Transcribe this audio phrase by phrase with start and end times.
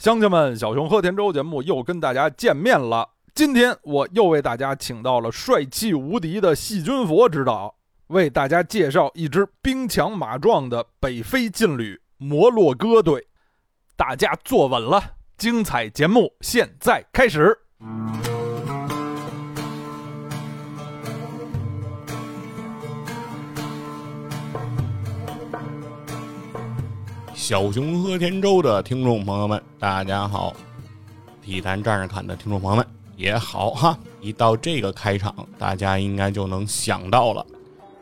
[0.00, 3.06] 乡亲们，小熊喝甜粥节目又跟大家见面了。
[3.34, 7.74] 今天我又为大家请到了帅气无敌的细菌佛指导，
[8.06, 13.28] 为大家介绍一支兵强马壮的北非劲旅摩洛哥队。
[13.94, 15.02] 大家坐稳了，
[15.36, 17.54] 精彩节目现在开始。
[27.40, 30.54] 小熊喝甜粥的听众朋友们，大家好！
[31.42, 33.98] 体坛站着看的听众朋友们也好哈！
[34.20, 37.44] 一到这个开场，大家应该就能想到了，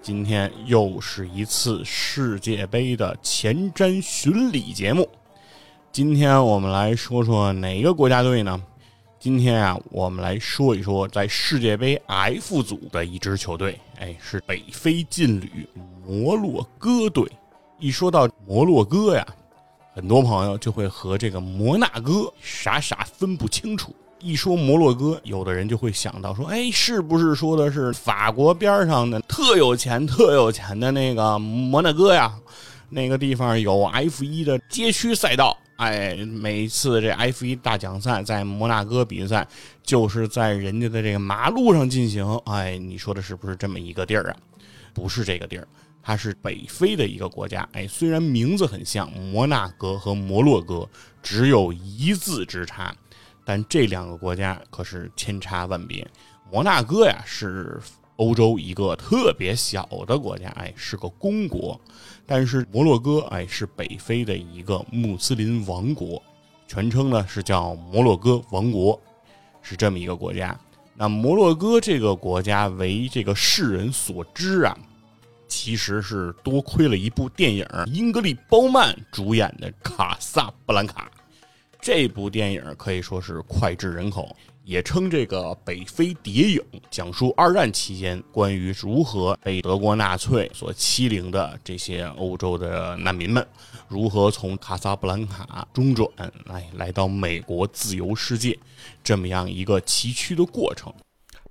[0.02, 5.08] 今天又是一次世界杯的前瞻巡礼节目。
[5.92, 8.60] 今天我们来说说哪个国家队呢？
[9.20, 15.64] 今天啊，我们来说一说在世界杯 F 组的一支球队，哎，是北非劲旅
[16.04, 17.24] 摩洛哥队。
[17.78, 19.26] 一说到摩洛哥呀，
[19.94, 23.94] 很多朋友就会和这个摩纳哥傻傻分不清楚。
[24.20, 32.34] 一说摩洛哥，有的人就会想到说，哎，是不是说的是法国边上的特有钱、特有钱的那个摩纳哥呀？
[32.90, 39.46] 那个地方有 F 一的街区赛道，哎，每次这 F 一大奖赛在摩纳哥比赛，
[39.84, 42.26] 就是在人家的这个马路上进行。
[42.46, 44.36] 哎，你说的是不是这么一个地儿啊？
[44.92, 45.68] 不是这个地儿。
[46.08, 50.88] 它是北非的一个国家，哎，虽然名字很像摩纳哥和摩洛哥，
[51.22, 52.96] 只有一字之差，
[53.44, 56.08] 但这两个国家可是千差万别。
[56.50, 57.78] 摩纳哥呀是
[58.16, 61.78] 欧洲一个特别小的国家，哎，是个公国；
[62.24, 66.22] 但是摩洛哥，哎，是北非的一个穆斯林王国，
[66.66, 68.98] 全称呢是叫摩洛哥王国，
[69.60, 70.58] 是这么一个国家。
[70.94, 74.74] 那摩洛哥这个国家为这个世人所知啊。
[75.48, 81.10] 其实是多亏了一部电影，英格丽·褒曼主演的《卡萨布兰卡》。
[81.80, 86.60] 这部电影可以说是脍炙人口，也称这个北非谍影，
[86.90, 93.46] 讲述二战期间关于如何被德国纳粹所欺凌的这些欧洲的难民们，
[93.86, 96.08] 如何从卡萨布兰卡中转，
[96.46, 98.58] 来来到美国自由世界，
[99.04, 100.92] 这么样一个崎岖的过程。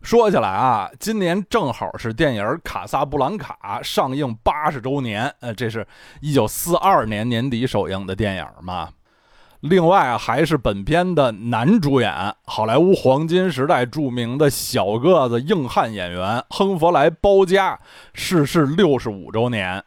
[0.02, 5.86] 说起来啊，今年正好是电影《卡萨布兰卡》上映八十周年，呃，这是
[6.22, 8.90] 一九四二年年底首映的电影嘛。
[9.62, 12.14] 另外还是本片的男主演，
[12.46, 17.78] 好莱坞黄金时代著名的小个子硬汉演员亨弗莱·包嘉
[18.14, 19.84] 逝世六十五周年，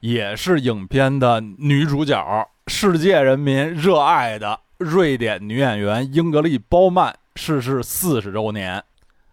[0.00, 8.82] 也是影片的女主角，世界人民热爱的瑞典女演员英格丽·褒曼逝世四十周年。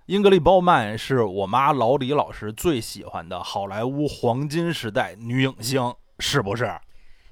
[0.08, 6.70] 英格丽·褒曼是我妈老李老师最喜欢的好莱坞黄金时代女影星，是不是？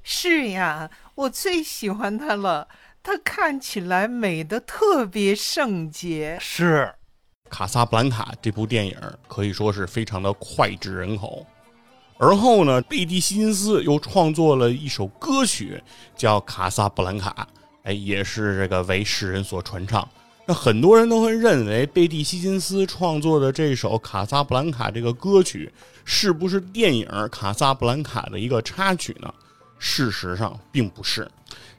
[0.04, 2.70] 是呀，我最喜欢她了。
[3.04, 6.38] 她看起来美的特别圣洁。
[6.40, 6.96] 是，
[7.50, 11.46] 《卡萨布兰卡》这部电影可以说是非常的脍炙人口。
[12.18, 15.84] 而后呢，贝蒂·希金斯又创作了一首歌曲，
[16.16, 17.46] 叫《卡萨布兰卡》，
[17.84, 20.08] 哎，也是这个为世人所传唱。
[20.47, 25.72] 那很多人都会认为贝蒂·希金斯创作的这首《卡萨布兰卡》这个歌曲
[26.03, 29.31] 是不是电影《卡萨布兰卡》的一个插曲呢？
[29.78, 31.29] 事实上并不是。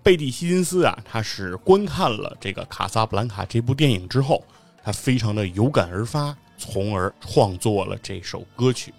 [0.03, 4.45] 贝蒂·希金斯啊，他是观看了这个《卡萨布兰卡》这部电影之后，
[4.83, 8.95] 他非常的有感而发，从而创作了这首歌曲。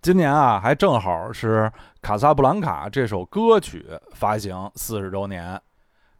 [0.00, 1.60] 今年啊，还正好是
[2.00, 3.84] 《卡萨布兰卡》这首歌曲
[4.14, 5.60] 发行四十周年。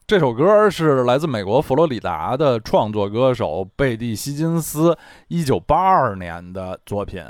[0.09, 4.97] 这首歌是来自美国佛罗里达的创作歌手贝蒂·希金斯
[5.29, 7.23] 1982年的作品。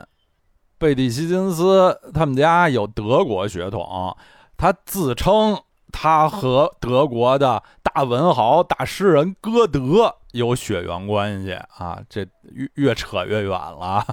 [0.79, 4.17] 贝蒂·希金斯他们家有德国血统，
[4.57, 12.01] 他自称他和德国的大文豪、大诗人歌德有血缘关系啊！
[12.09, 14.07] 这越越扯越远了。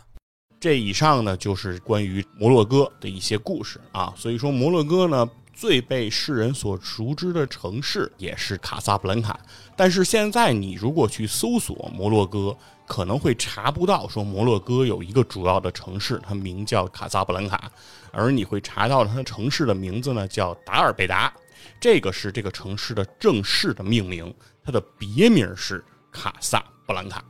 [0.59, 4.11] 这以上呢，就是关于摩洛哥的一些故事啊。
[4.15, 5.29] 所以说，摩洛哥呢。
[5.55, 9.39] 最被世人所熟知的城市也是卡萨布兰卡，
[9.75, 12.55] 但是现在你如果去搜索摩洛哥，
[12.85, 17.71] 可能会查不到说摩洛哥有一个主要的城市，它名叫卡萨布兰卡，
[18.11, 21.33] 而你会查到它的城市的名字呢叫达尔贝达，
[21.79, 24.31] 这个是这个城市的正式的命名，
[24.61, 25.81] 它的别名是
[26.11, 27.23] 卡萨布兰卡。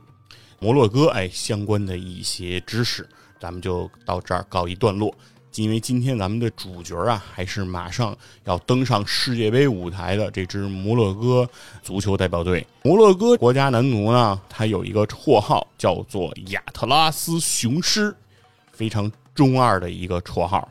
[0.58, 3.08] 摩洛哥哎相关的一些知识，
[3.38, 5.14] 咱们就到这儿告一段落。
[5.56, 11.48] 因为今天咱们的主角啊，还是马上要登上世界杯舞台的这支摩洛哥
[11.82, 12.66] 足球代表队。
[12.82, 18.14] 摩洛哥国家男足呢，他有一个绰号叫做“亚特拉斯雄狮”，
[18.72, 20.68] 非常中二的一个绰号。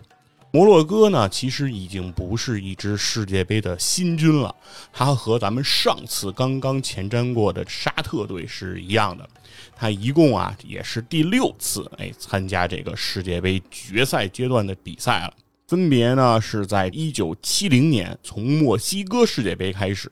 [0.55, 4.55] 摩洛哥呢，其实已经不是一支世界杯的新军了，
[4.93, 9.27] 它和咱们上次刚刚前瞻过的沙特队是一样的，
[9.75, 15.33] 它一共啊也是第六次哎参加这个世界杯决赛阶段的比赛了。
[15.67, 20.09] 分别呢是在一九七零年从墨西哥世界杯开始，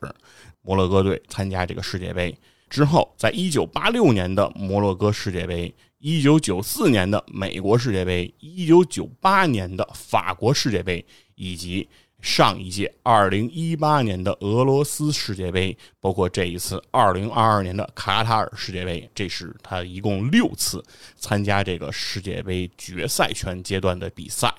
[0.61, 2.37] 摩洛哥队参加这个世界杯
[2.69, 5.73] 之后，在一九八六年的摩洛哥世界杯。
[6.05, 11.05] 一九九四年的美国世界杯，一九九八年的法国世界杯，
[11.35, 11.87] 以及
[12.19, 20.83] 上一届二零一八年的俄罗斯世界杯，包括这一次二零二二年的卡塔尔世界杯，这是他一共六次
[21.15, 24.53] 参加这个世界杯决赛圈阶段的比赛。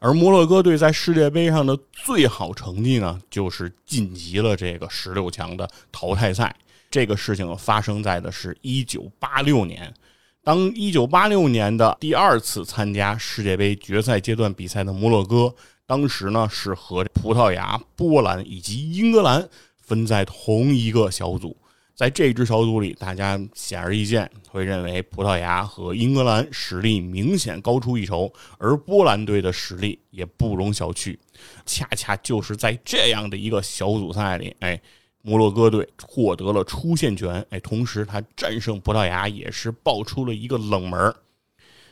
[0.00, 6.54] 而摩洛哥队在世界杯上的最好成绩呢，就是晋级了这个十六强的淘汰赛。
[6.90, 9.94] 这个事情发生在的是一九八六年。
[10.44, 15.54] 当一九八六年的第二次参加世界杯决赛阶段比赛的摩洛哥，
[15.84, 19.46] 当时呢是和葡萄牙、波兰以及英格兰
[19.76, 21.54] 分在同一个小组。
[21.94, 31.18] 在这支小组里，大家显而易见会认为葡萄牙和英格兰实力明显高出一筹，而波兰队的实力也不容小觑。
[31.66, 34.80] 恰恰就是在这样的一个小组赛里，哎。
[35.22, 41.14] 摩洛哥队获得了出线权，哎，同时他战胜葡萄牙也是爆出了一个冷门。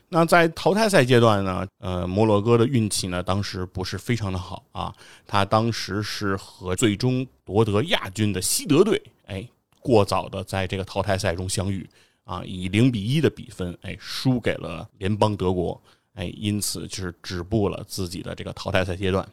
[0.08, 4.94] 那在淘汰赛阶段呢，呃，摩洛哥的运气呢，当时不是非常的好啊。
[5.26, 9.46] 他当时是和最终夺得亚军的西德队，哎，
[9.80, 11.84] 过早的在这个淘汰赛中相遇
[12.22, 15.82] 啊，以零比一的比分，哎，输给了联邦德国，
[16.14, 19.28] 哎，因此就是止步了自己的这个淘汰赛阶段。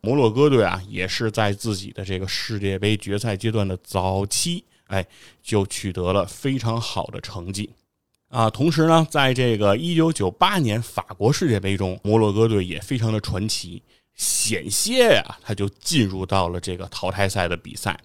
[0.00, 5.04] 摩洛哥队啊，也是在自己的这个世界杯决赛阶段的早期，哎，
[5.42, 7.70] 就取得了非常好的成绩
[8.28, 8.48] 啊。
[8.48, 13.82] 同时呢，在这个1998年法国世界杯中，摩洛哥队也非常的传奇，
[14.14, 17.98] 险些呀，他就进入到了这个淘汰赛的比赛。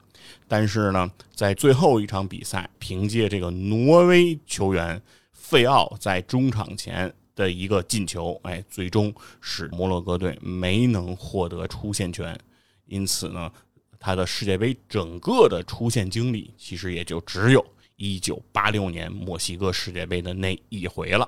[0.47, 5.01] 但是呢，在最后一场比赛，凭借这个挪威球员
[5.31, 7.13] 费奥在中场前。
[7.41, 9.11] 的一个进球，哎，最终
[9.41, 12.39] 使摩洛哥队没能获得出线权，
[12.85, 13.51] 因此呢，
[13.99, 17.65] 他的世界杯整个的出线经历其实也就只有
[17.95, 21.27] 一九八六年墨西哥世界杯的那一回了。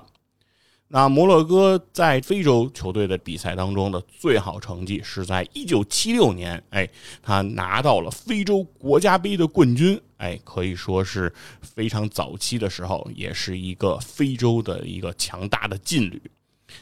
[0.88, 6.88] 那摩洛哥在非洲球队的比赛当中的最好成绩是在一九七六年，哎，
[7.20, 16.22] 他拿到了非洲国家杯的冠军，哎，可以说是非常早期的时候，也是一个非洲的一个强大的劲旅。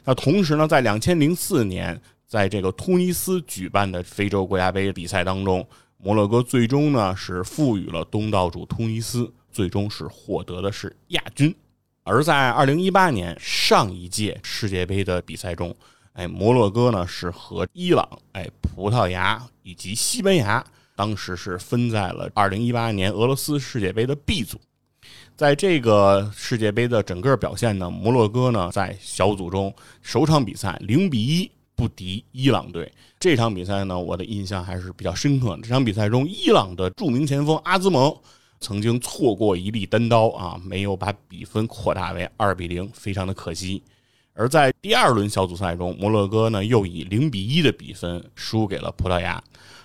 [0.04, 5.66] 那同时呢，在两千零四年，在这个突尼斯举办的非洲国家杯比赛当中，
[5.96, 11.54] 摩洛哥最终呢是赋予了东道主突尼斯，最终是获得的是亚军。
[12.04, 15.72] 而在二零一八年上一届世界杯的比赛中，
[16.14, 20.64] 哎，摩洛哥呢是和伊朗、哎，葡萄牙以及西班牙，
[20.96, 24.60] 当时是分在了二零一八年俄罗斯世界杯的 B 组。
[25.36, 29.72] 在这个世界杯的整个表现呢，摩洛哥呢在小组中
[30.02, 32.92] 首场比赛零比一不敌伊朗队。
[33.20, 35.62] 这场比赛呢，我的印象还是比较深刻的。
[35.62, 38.12] 这场比赛中，伊朗的著名前锋阿兹蒙。
[38.62, 43.82] 曾经错过一粒单刀啊，没有把比分扩大为二比零，非常的可惜。
[44.32, 49.42] 而在第二轮小组赛中，摩洛哥呢又以零比一的比分输给了葡萄牙，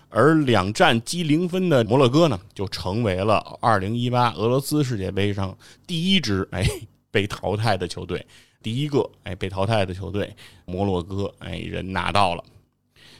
[0.09, 6.63] 而两战积零分的摩洛哥呢，就成为了二零一八俄罗斯世界杯上第一支哎
[7.11, 8.25] 被淘汰的球队，
[8.61, 10.33] 第一个哎被淘汰的球队
[10.65, 12.43] 摩洛哥哎人拿到了。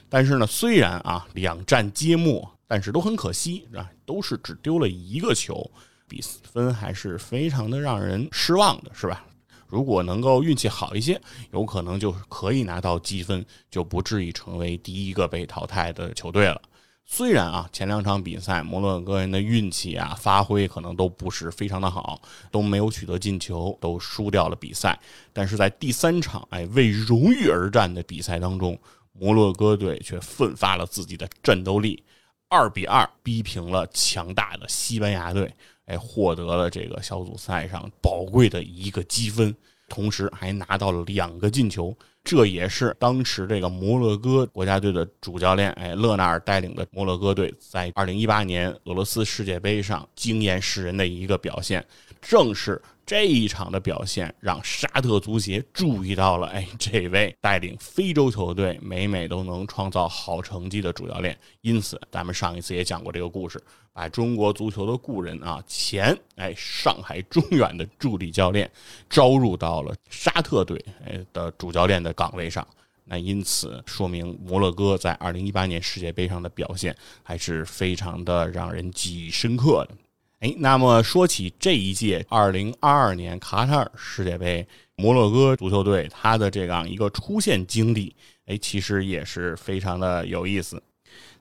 [0.08, 2.48] 但是呢，虽然啊两战皆末。
[2.68, 5.68] 但是都很可惜啊，都是只丢了一个球，
[6.06, 9.24] 比分还是非常的让人失望的，是吧？
[9.66, 11.20] 如果能够运气好一些，
[11.50, 16.60] 有可能就可以拿到积分，就不至于成为第一个被淘汰的球队了。
[17.04, 22.20] 虽然啊，前两场比赛摩洛哥人的运气啊发挥可能都不是非常的好，
[22.50, 24.98] 都没有取得进球，都输掉了比赛。
[25.32, 28.78] 但是在第三场哎为荣誉而战的比赛当中，
[29.12, 32.02] 摩洛哥队却奋发了自己的战斗力。
[32.48, 35.52] 二比二逼平了强大的西班牙队，
[35.84, 39.54] 哎，获得了这个小组赛上宝贵的一个积分，
[39.88, 41.94] 同时还拿到了两个进球。
[42.24, 51.82] 这也是当时这个摩洛哥国家队的主教练，哎，勒纳尔带领的摩洛哥队在二零一八年俄罗斯世界杯上惊艳世人的一个表现，
[52.20, 52.80] 正是。
[53.06, 61.34] 这一场的表现让沙特足协注意到了，哎，这位带领非洲球队每每都能创造好成绩的主教练。
[61.62, 63.58] 因此，咱们上一次也讲过这个故事，
[63.94, 68.70] 把中国足球的故人啊，前哎上海中远的助理教练
[69.08, 72.68] 招入到了沙特队哎的主教练的岗位上。
[73.06, 79.96] 那因此说明摩洛哥在二零一八年世界杯上的表现还是非常的让人记忆深刻的。
[80.40, 84.64] 哎，那么说起这一届二零二二年卡塔尔世界杯，
[84.94, 88.14] 摩洛哥足球队他的这样一个出线经历，
[88.46, 90.80] 哎，其实也是非常的有意思。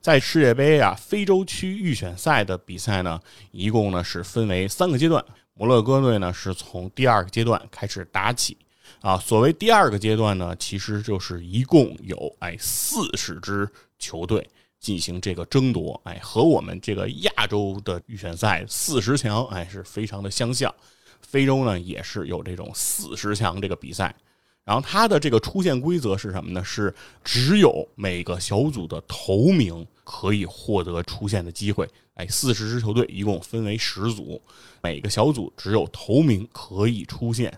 [0.01, 3.19] 在世界杯啊非洲区预选赛的比赛呢，
[3.51, 5.23] 一共呢是分为三个阶段，
[5.53, 8.57] 摩洛哥队呢是从第二个阶段开始打起。
[9.01, 14.49] 啊，所谓第二个阶段呢，其实就是一共有哎四十支球队
[14.87, 20.73] 进行这个争夺，哎，和我们这个亚洲的预选赛四十强哎是非常的相像。
[21.19, 24.15] 非洲呢也是有这种四十强这个比赛，
[24.63, 26.63] 然后它的这个出线规则是什么呢？
[26.63, 31.85] 是只有每个小组的头名可以获得出线的机会。
[32.13, 34.41] 哎，四十支球队一共分为十组，
[34.81, 37.53] 每个小组只有头名可以出线。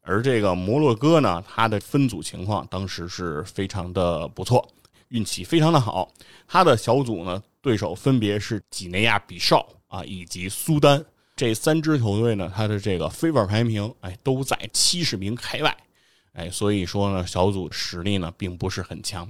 [0.00, 4.66] 而这个摩洛哥呢，它的分组情况当时是非常的不错，
[5.12, 6.10] 运气非常的好。
[6.48, 11.04] 他的小组呢，对手分别是几内亚比绍啊以及苏丹
[11.36, 15.76] 这三支球队呢，他的这个 favor 排名哎都在七十名开外，
[16.32, 19.28] 哎，所以说呢，小组实力呢并不是很强。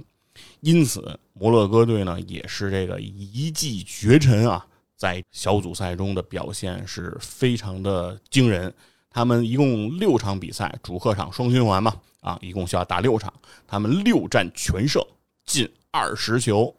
[0.61, 8.73] 因此，摩洛哥队呢也是这个一骑绝尘啊，在小组赛中的表现是非常的惊人。
[9.11, 13.31] 他们一共六场比赛，主客场双循环嘛，啊，一共需要打六场。
[13.67, 15.05] 他们六战全胜，
[15.45, 16.75] 进二十球，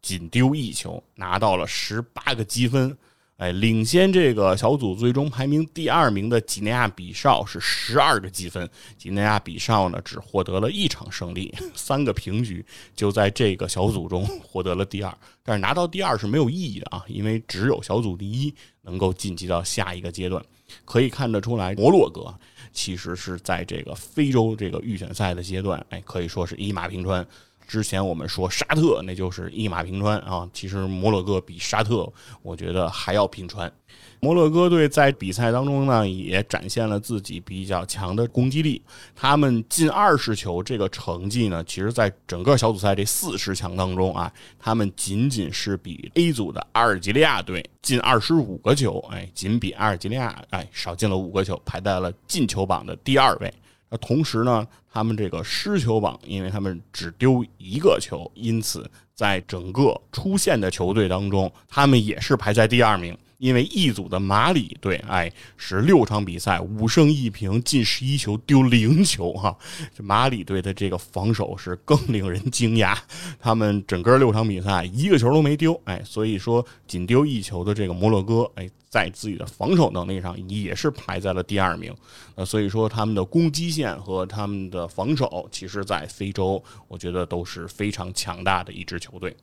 [0.00, 2.96] 仅丢一球，拿到了十八个积分。
[3.38, 8.68] 哎，领先这个小组最终排名第二名的几内亚比绍是十二个积分。
[8.96, 12.64] 几内亚比绍呢，只获得了一场胜利，三个平局，
[12.94, 15.12] 就在这个小组中 获得了第二。
[15.42, 20.44] 但是拿到第二是没有意义的啊，因为只有小组第一能够晋级到下一个阶段。
[20.84, 22.32] 可以看得出来，摩洛哥
[22.72, 27.26] 其实是在这个非洲这个预选赛的阶段，哎，可以说是一马平川。
[27.72, 30.46] 之前我们说沙特，那就是一马平川啊。
[30.52, 32.06] 其实摩洛哥比沙特，
[32.42, 33.72] 我觉得还要平川。
[34.20, 38.82] 摩洛哥队在比赛当中呢，也展现了自己比较强的攻击力。
[39.16, 53.50] 他们进二十球这个成绩呢，其实，在整个小组赛这四十强当中啊，他们仅仅是比 A 组的阿尔及利亚队进二十五个球，哎，仅比阿尔及利亚哎少进了五个球，排在了进球榜的第二位。
[53.92, 63.14] 那同时呢，他们这个失球榜，因为他们只丢一个球，因此在整个出线的球队当中，他们也是排在第二名。
[63.36, 69.54] 因为一组的马里队，哎，是六场比赛五胜一平，进十一球，丢零球，哈，
[69.92, 72.96] 这马里队的这个防守是更令人惊讶。
[73.40, 78.70] 他们整个六场比赛一个球都没丢，哎，所以说仅丢一球的这个摩洛哥，哎。
[78.92, 81.90] 在自己的防守能力上也是排在了第二名，
[82.34, 89.34] 呃，所以说他们的攻击线和他们的防守，其实，在非洲，我觉得都是非常强大的一支球队。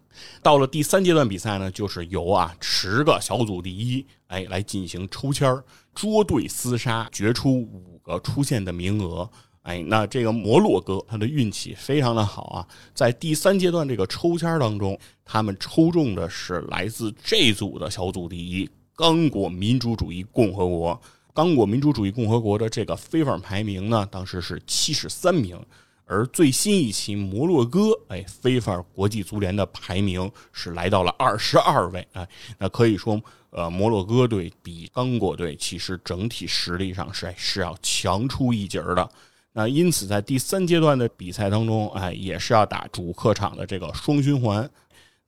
[0.43, 5.63] 到了第三阶段比赛呢，就是由啊十个小组第一，哎，来进行抽签儿，
[5.95, 9.27] 捉对厮杀，决出五个出线的名额。
[9.63, 18.69] 哎，那这个摩洛哥他的运气非常的好啊，在第三阶段这个抽签当中，他们抽中的是来自这组的小组第一。
[18.99, 21.01] 刚果民主主义共和国，
[21.33, 25.57] 刚果民主主义共和国的这个非法排名呢，当时是七十三名，
[26.03, 32.27] 而最新一期摩洛哥，哎，非法国际足联的排名是来到了二十二位，哎，
[32.57, 33.17] 那可以说，
[33.51, 39.09] 呃，摩洛哥队比刚果队其实整体实力上是是要强出一截儿的。
[39.53, 44.69] 那因此在第三阶段的比赛当中，哎，也是要打主客场的这个双循环。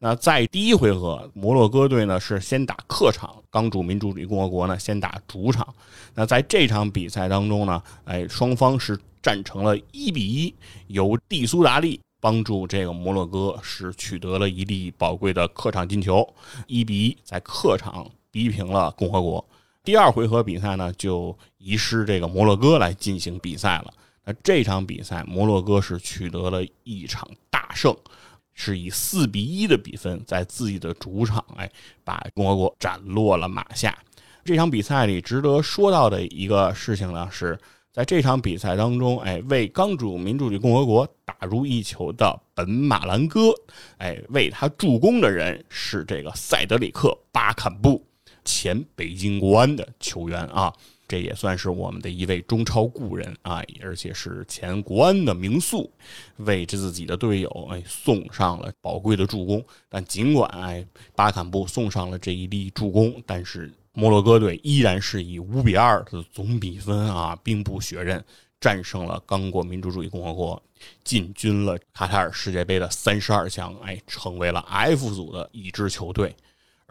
[0.03, 5.75] 那在第一回合，摩洛哥队呢是先打客场，刚主民主主义共和国呢先打主场。
[6.15, 10.55] 那在这场比赛当中呢，哎，双方是战成了一比一，
[10.87, 16.27] 由蒂苏达利帮助这个摩洛哥是取得了一粒宝贵的客场进球，
[16.65, 19.45] 一比一在客场逼平了共和国。
[19.83, 23.93] 第二回合比赛呢，就移师这个摩洛哥来进行比赛了。
[24.25, 27.95] 那这场比赛，摩洛哥是取得了一场大胜。
[28.63, 31.67] 是以四比一的比分在自己的主场，哎，
[32.03, 33.97] 把共和国斩落了马下。
[34.45, 37.59] 这场比赛里值得说到的一个事情呢，是
[37.91, 43.51] 在这场比赛当中，哎，为刚主民主主义共和国打入一球的本马兰戈，
[43.97, 48.05] 哎，为他助攻的人是这个塞德里克·巴坎布，
[48.45, 50.71] 前北京国安的球员啊。
[51.11, 55.91] 这也算是我们的一位中超故人啊，而且是前国安的名宿，
[56.37, 59.61] 为自己的队友哎送上了宝贵的助攻。
[59.89, 68.23] 但尽管哎巴坎布送上了这一粒助攻，但是摩洛哥队依然是以五比二的总比分啊兵不血刃
[68.61, 70.63] 战胜了刚果民主主义共和国，
[71.03, 76.33] 进军了卡塔尔世界杯的三十二强，哎，成为了 F 组的一支球队。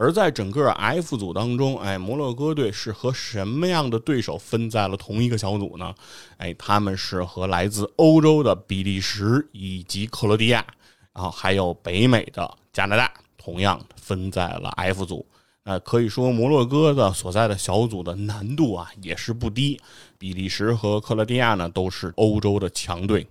[0.00, 5.95] 而在整个 F 组当中，哎，摩洛哥队是和什么样的对手分在了同一个小组呢？
[6.38, 10.64] 哎，他们是和来自欧洲的比利时以及克罗地亚，
[11.12, 15.26] 然后还有北美的加拿大，同样分在了 F 组。
[15.64, 19.78] 那可以说，摩洛哥的所在的小组的难度啊也是不低。
[20.16, 23.26] 比利时和克罗地亚呢都是欧洲的强队，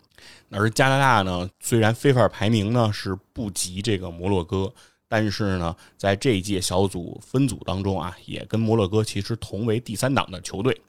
[0.52, 4.72] 而加拿大呢虽然非法排名呢是不及这个摩洛哥，
[5.10, 10.82] 但是呢在这一届小组分组当中啊，也跟摩洛哥其实同为第三档的球队。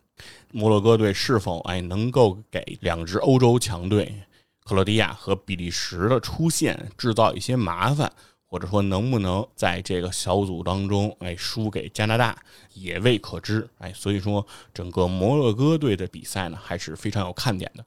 [0.52, 4.14] 摩洛哥队是否哎能够给两支欧洲强队
[4.62, 8.12] 克罗地亚和比利时的出现制造一些麻烦？
[8.46, 12.36] 或者说能不能在这个小组当中，哎，输给加拿大
[12.74, 17.84] 也未可知，哎，所以说整个摩洛哥队的比赛呢还是非常有看点的。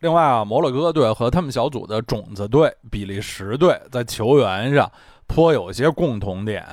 [0.00, 4.92] 另外啊，摩洛哥队和他们小组的种子队比利时队在球员上
[5.26, 6.64] 颇有些共同点，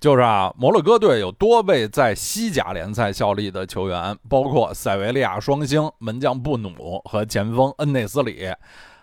[0.00, 8.48] 就是啊，摩洛哥队有多位在西甲联赛效力的球员，包括塞维利亚双星门将布努和前锋恩内斯里。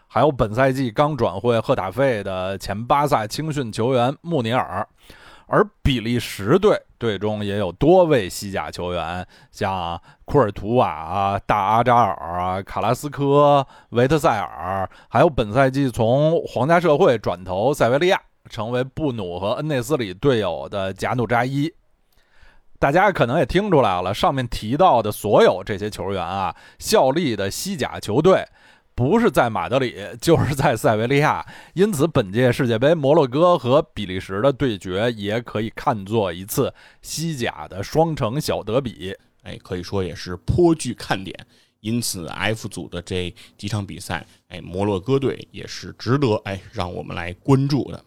[0.07, 4.87] 还有本赛季刚转会赫塔费的前巴萨青训球员穆尼尔，
[5.47, 21.71] 而比利时队队中也有多位西甲球员，像库尔图瓦啊、大阿扎尔啊、卡拉斯科、维特塞尔，还有本赛季从皇家社会转投塞维利亚，成为布努和恩内斯里队友的贾努扎伊。
[22.77, 28.45] 大家可能也听出来了，上面提到的所有这些球员啊，效力的西甲球队。
[28.93, 31.45] 不是在马德里，就是在塞维利亚。
[31.73, 39.13] 因此，本届世界杯摩洛哥和比利时的对决也可以看作一次西甲的双城小德比。
[39.43, 41.37] 哎，可以说也是颇具看点。
[41.85, 48.03] 因此，F 组的这几场比赛，哎，摩洛哥队也是值得哎让我们来关注的。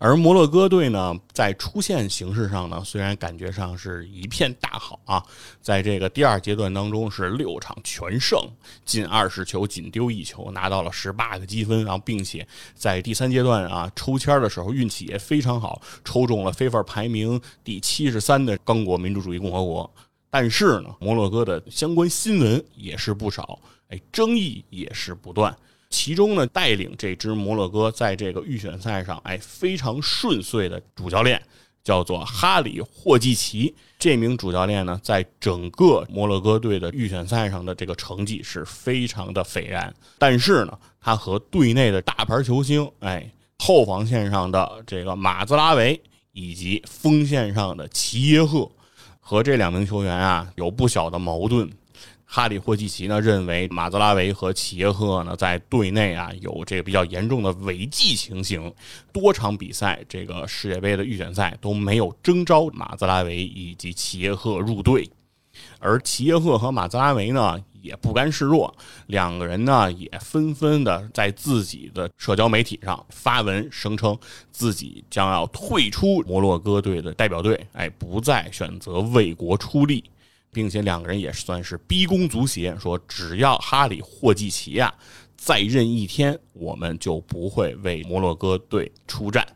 [0.00, 5.24] 而摩洛哥队呢，在出线形势上呢，虽然感觉上是一片大好啊，
[5.60, 8.36] 在这个第二阶段当中是六场全胜，
[8.84, 19.88] 进二十球，仅丢一球，拿到了十八个积分，然后并且在第三阶段啊抽签的时候运气也非常好，抽中了非法排名第七十三的刚果民主主义共和国。
[20.30, 25.54] 但是呢，摩洛哥的相关新闻也是不少，哎，争议也是不断。
[25.90, 31.42] 其中呢，带领这支摩洛哥在这个预选赛上，哎，非常顺遂的主教练
[31.82, 33.74] 叫做哈里霍季奇。
[33.98, 39.92] 这名主教练呢，在整个摩洛哥队的预选赛上的这个成绩是非常的斐然。
[40.16, 48.70] 但是呢，他和队内的大牌球星，哎，后防线上的这个马兹拉维以及锋线上的齐耶赫。
[49.30, 51.70] 和这两名球员啊有不小的矛盾，
[52.24, 58.74] 哈里霍季奇呢认为马泽拉维和齐耶赫呢在队内啊有这个比较严重的违纪情形，
[59.12, 65.08] 多场比赛这个世界杯的预选赛都没有征召马泽拉维以及齐耶赫入队，
[65.78, 67.56] 而齐耶赫和马泽拉维呢。
[67.82, 68.74] 也不甘示弱，
[69.06, 74.18] 两个人呢也纷纷的在自己的社交媒体上发文，声称
[74.50, 80.04] 自己将要退出摩洛哥队的代表队，哎，不再选择为国出力，
[80.52, 84.92] 并且两个人也算是逼宫足协，说只要哈里霍季奇呀
[85.36, 89.46] 再任一天，我们就不会为摩洛哥队出战。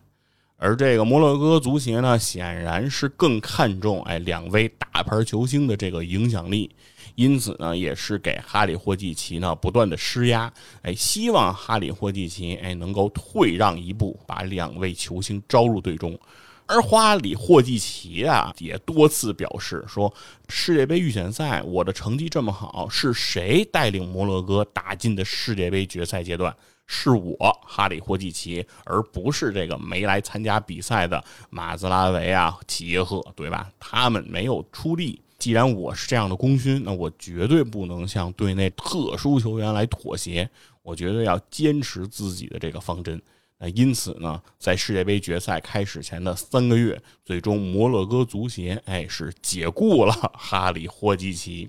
[0.57, 6.75] 而这个摩洛哥足协呢，显然是更看重哎两位大牌球星的这个影响力。
[7.15, 16.19] 因此呢，也是给哈里霍季奇呢不断的施压，哎，希望哈里霍季奇哎能够退让一步，把两位球星招入队中。
[16.67, 20.13] 而哈里霍季奇啊，也多次表示说，
[20.49, 26.57] 世界杯预选赛我的成绩这么好，是谁带领摩洛哥打进的世界杯决赛阶段？
[26.87, 33.71] 是我哈里霍季奇，而不是这个没来参加比赛的马兹拉维啊、齐耶赫，对吧？
[33.79, 35.21] 他们没有出力。
[35.45, 40.49] 既然我是这样的功勋，那我绝对不能向队内特殊球员来妥协，
[40.81, 43.21] 我绝对要坚持自己的这个方针。
[43.59, 51.69] 那因此呢，在世界杯决赛开始前的三个月，最终摩洛哥足协哎是解雇了哈里霍季奇。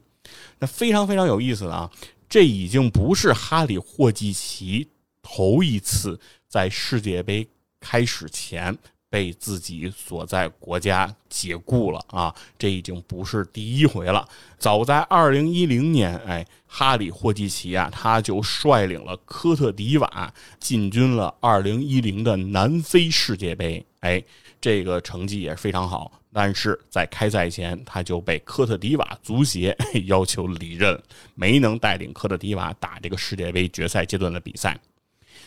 [0.57, 1.91] 那非常非常有意思的啊，
[2.29, 4.87] 这已经不是哈里霍季奇
[5.21, 7.45] 头一次在世界杯
[7.81, 8.77] 开始前。
[9.15, 12.35] 被自己所在国家解雇了啊！
[12.59, 14.27] 这已经不是第一回了。
[14.59, 23.85] 早在二零一零年，哎，哈里霍季奇啊，他就率领了科特迪瓦进军了二零一零的南非世界杯。
[24.01, 24.21] 哎，
[24.59, 29.73] 这个成绩也是非常好，但是在开赛前，他就被科特迪瓦足协
[30.07, 31.01] 要求离任，
[31.35, 34.77] 没能带领科特迪瓦打这个世界杯决赛阶段的比赛。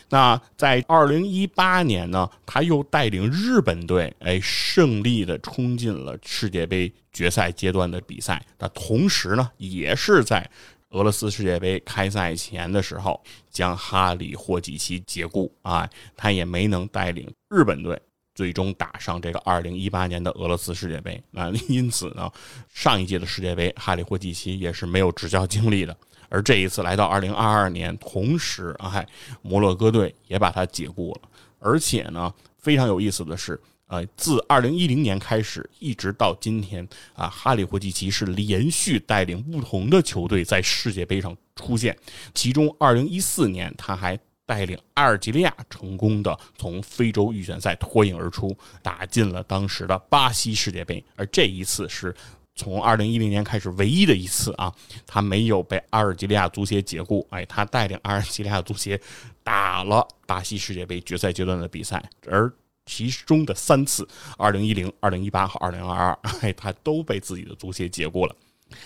[0.09, 8.43] 那在二零一八年呢，他又带领日本队，哎，胜利的冲进了世界杯决赛阶段的比赛。
[8.57, 10.49] 那同时呢，也是在
[10.89, 17.99] 俄罗斯世界杯开赛前的时候，将哈里霍季奇解雇啊，他也没能带领日本队。
[18.35, 22.31] 最终打上这个二零一八年的俄罗斯世界杯，那因此呢，
[22.73, 25.93] 上一届的世界杯哈里霍季奇也是没有执教经历的。
[26.29, 29.05] 而这一次来到二零二二年，同时啊，
[29.41, 31.29] 摩洛哥队也把他解雇了。
[31.59, 41.97] 而且呢，非常有意思的是，呃，自二零一零年开始一直到今天啊，哈里霍季奇是连续带领不同的球队在世界杯上出现，
[42.33, 44.17] 其中二零一四年他还。
[44.49, 51.05] 带领阿尔及利亚成功的从非洲预选赛脱颖而出，打进了当时的巴西世界杯。
[51.15, 52.11] 而这一次是
[52.59, 54.73] 从二零一零年开始唯一的一次啊，
[55.07, 57.25] 他没有被阿尔及利亚足协解雇。
[57.29, 58.99] 哎，他带领阿尔及利亚足协
[59.43, 62.51] 打了巴西世界杯决赛阶段的比赛，而
[62.85, 64.05] 其中的三次，
[64.37, 68.35] 二零一零、二零一八和二零二二，哎，他都被自己的足协解雇了。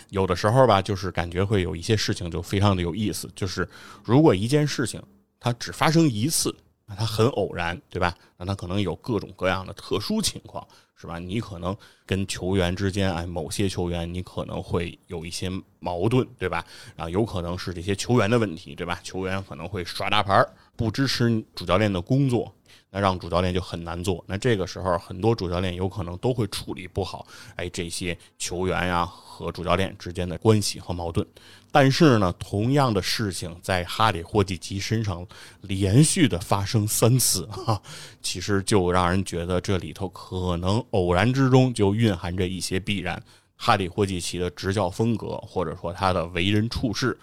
[0.10, 3.68] 有的时候吧，就是感觉会有一些事情就非常的有意思，就是
[4.04, 5.02] 如果一件事情。
[5.46, 6.56] 它只发生一次，
[6.86, 8.16] 那它很偶然，对吧？
[8.38, 10.66] 那它可能有各种各样的特殊情况，
[11.04, 11.20] 是吧？
[11.20, 16.66] 你可能跟球员之间，哎，某些球员你可能会有一些矛盾，对吧？
[16.96, 18.98] 啊，有可能是这些球员的问题，对吧？
[19.04, 20.42] 球员可能会耍大牌，
[20.78, 22.50] 不支持主教练的工作。
[22.90, 24.24] 那让主教练就很难做。
[24.28, 31.26] 那这个时候，很多主教练有可能都会处理不好，哎，这些球员呀和主教练之间的关系和矛盾。
[31.72, 35.26] 但是呢，同样的事情在哈里霍季奇身上
[35.62, 37.82] 连续的发生三次，哈，
[38.22, 43.20] 其实就让人觉得这里头可能偶然之中就蕴含着一些必然。
[43.56, 47.18] 哈里霍季奇的执教风格，或者说他的为人处事，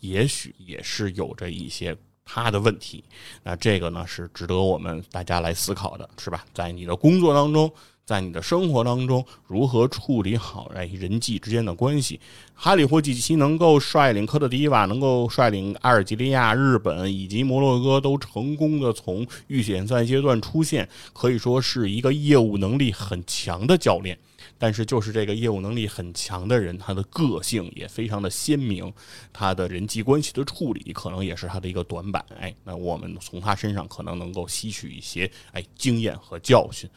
[0.00, 1.96] 也许也是有着一些。
[2.26, 3.04] 他的问题，
[3.42, 6.42] 那这个呢是值得我们大家来思考的，是吧？
[6.54, 7.70] 在你的工作当中，
[8.06, 12.20] 在你的生活当中，如何处理好哎人际之间的关系？
[12.54, 24.18] 哈里霍季奇能够率领科特迪瓦，能够率领阿尔及利亚、日本以及摩洛哥都成功的从预选赛阶段出现，可以说是一个业务能力很强的教练。
[24.58, 28.92] 但是，就是这个业务能力很强的人，他的个性也非常的鲜明，
[29.32, 32.22] 他的人际关系的处理可能也是他的一个短板。
[32.38, 36.88] 哎，那我们从他身上可能能够吸取一些哎经验和教训。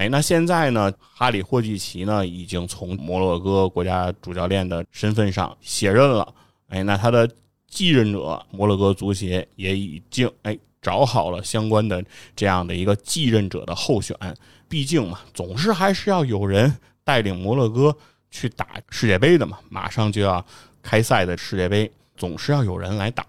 [0.00, 6.26] 哎，那现在呢，哈里霍季奇呢已经从摩洛哥国家主教练的身份上卸任了。
[6.68, 7.30] 哎，那他的
[7.68, 12.02] 继任者摩洛哥足协也已经哎找好了相关的
[12.34, 14.16] 这样的一个继任者的候选。
[14.70, 16.74] 毕竟嘛，总是还是要有人。
[17.02, 17.94] 带领摩洛哥
[18.30, 20.44] 去打世界杯的嘛，马上就要
[20.80, 23.24] 开赛的世界杯，总是要有人来打。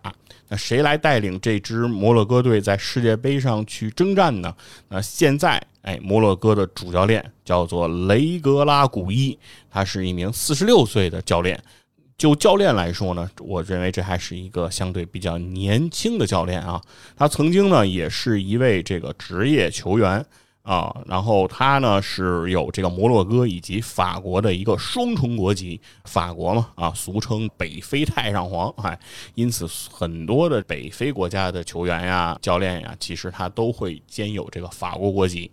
[0.50, 4.54] 那谁来带领这支摩洛哥队在世界杯上去征战呢？
[4.90, 11.58] 那现在，哎，摩洛哥的主教练叫做雷格拉古伊，他是一名四十六岁的教练。
[12.18, 16.82] 就教练来说呢，我认为这还是一个相对比较年轻的教练啊。
[17.16, 20.24] 他曾经呢，也是一位这个职业球员。
[20.64, 28.98] 啊，然后他呢是有这个摩洛哥以及法国的一个双重国籍，法国嘛啊，俗称北非太上皇，哎，
[29.34, 35.50] 因此很多的北非国家的球员呀、教练呀，其实他都会兼有这个法国国籍。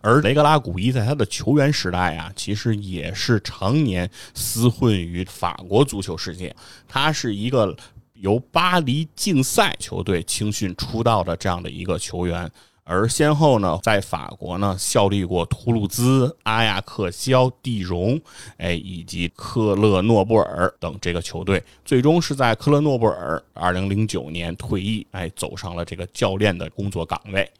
[0.00, 6.54] 而雷格拉古伊在他的球员时代啊，其实也是常年厮混于法国足球世界，
[6.86, 7.76] 他是一个
[8.12, 12.48] 由巴黎竞赛球队青训出道的这样的一个球员。
[12.84, 18.20] 而先后呢，在法国呢效力过图卢兹、阿亚克肖、蒂荣，
[18.58, 27.50] 哎，以及科勒诺布尔等这个球队，最终是在科勒诺布尔2009年退役，哎，走上了这个教练的工作岗位。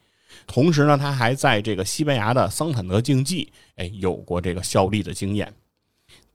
[0.45, 5.51] 同时呢，他还在这个西班牙的桑坦德竞技，哎，有过这个效力的经验。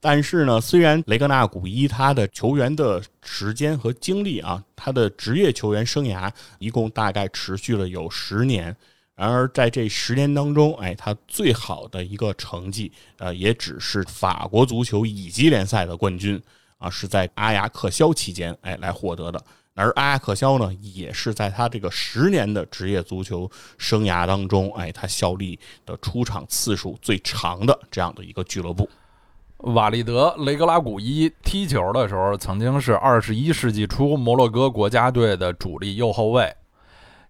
[0.03, 8.75] 但是呢，虽然雷格纳古伊他的球员的时间和经历啊，他的职业球员生涯一共大概持续了有十年，
[9.15, 16.43] 然而在这十年当中，哎，他最好的一个成绩，呃，也只是法国足球乙级联赛的冠军
[16.79, 19.45] 啊，是在阿亚克肖期间，哎，来获得的。
[19.75, 28.89] 而阿亚克肖呢，也是在他这个十年的职业足球生涯当中，哎，他效力的出场次数最长的这样的一个俱乐部。
[29.65, 36.51] 瓦利德·雷格拉古伊踢球的时候，曾经是二十一世纪初摩洛哥国家队的主力右后卫。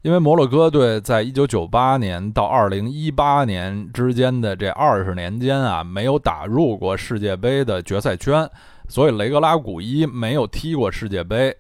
[0.02, 8.48] 因为摩洛哥队在一九九八年到二零一八年之间的这二十年间啊，没有打入过世界杯的决赛圈，
[8.88, 11.54] 所以雷格拉古伊没有踢过世界杯。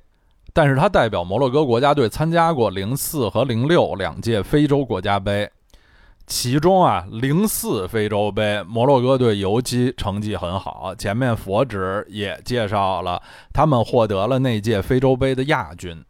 [0.52, 5.50] 但是他代表摩洛哥国家队参加过零四和零六两届非洲国家杯，
[6.30, 10.94] 其中啊，零四非洲杯摩洛哥队尤其成绩很好。
[10.94, 13.20] 前面佛指也介绍了，
[13.52, 16.04] 他们获得了那届非洲杯的亚军。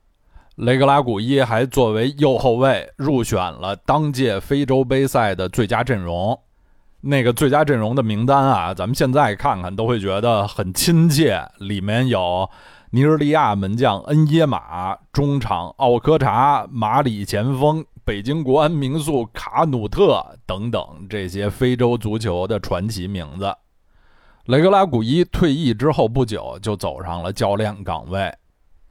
[0.56, 6.38] 雷格拉古伊还作为右后卫入选了当届非洲杯赛的最佳阵容。
[7.00, 11.42] 那个最佳阵容的名单啊，咱们现在看看都会觉得很亲切。
[11.60, 12.46] 里面有
[12.90, 23.54] 尼日利亚门将恩耶马、中场奥科查、马里前锋北京国安名宿卡努特等等这些非洲足球的传奇名字。
[24.46, 28.32] 雷格拉古伊退役之后不久就走上了教练岗位。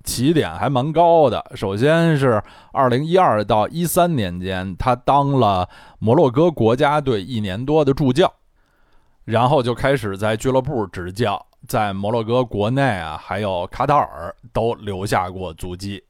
[0.06, 1.44] 起点还蛮高的。
[1.56, 2.42] 首先是
[2.72, 5.68] 二零一二到一三年间，他当了
[6.00, 8.32] 摩洛哥国家队一年多的助教，
[9.26, 16.02] 然后就开始在俱乐部执教，在摩洛哥国内啊，还有卡塔尔都留下过足迹。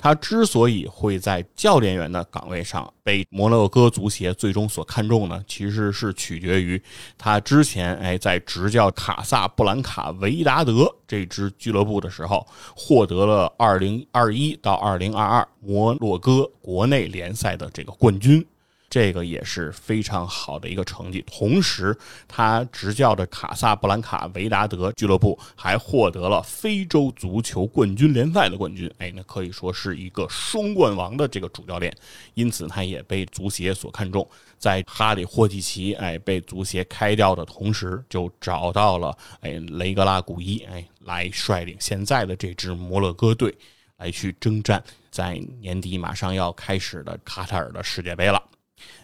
[0.00, 6.82] 他之所以会在教练员的岗位上被摩洛哥足协最终所看中呢，其实是取决于
[7.18, 18.44] 他之前哎在执教卡萨布兰卡维达德这支俱乐部的时候，获得了二零二一到二零二二摩洛哥国内联赛的这个冠军。
[18.90, 21.24] 这个也是非常好的一个成绩。
[21.26, 28.92] 同时，他执教的卡萨布兰卡维达德俱乐部还获得了非洲足球冠军联赛的冠军。
[28.98, 31.96] 哎，那可以说是一个双冠王的这个主教练。
[32.34, 34.28] 因此，他也被足协所看中。
[34.58, 43.56] 在哈里霍季奇哎被足协开掉的同时，就找到了哎雷格拉古伊哎来率领现在的这支摩洛哥队
[43.98, 48.42] 来去征战在年底马上要开始的卡塔尔的世界杯了。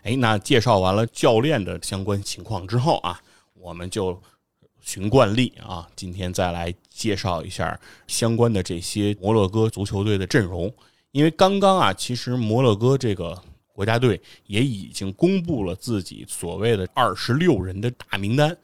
[0.06, 3.20] 哎，那介绍完了教练的相关情况之后啊，
[3.54, 4.16] 我们就
[4.80, 10.72] 循惯例啊，今天再来介绍一下相关的这些摩洛哥足球队的阵容。
[11.10, 13.36] 因为刚刚啊，其实摩洛哥这个
[13.72, 18.56] 国家队也已经公布了自己所谓的二十六人的大名单，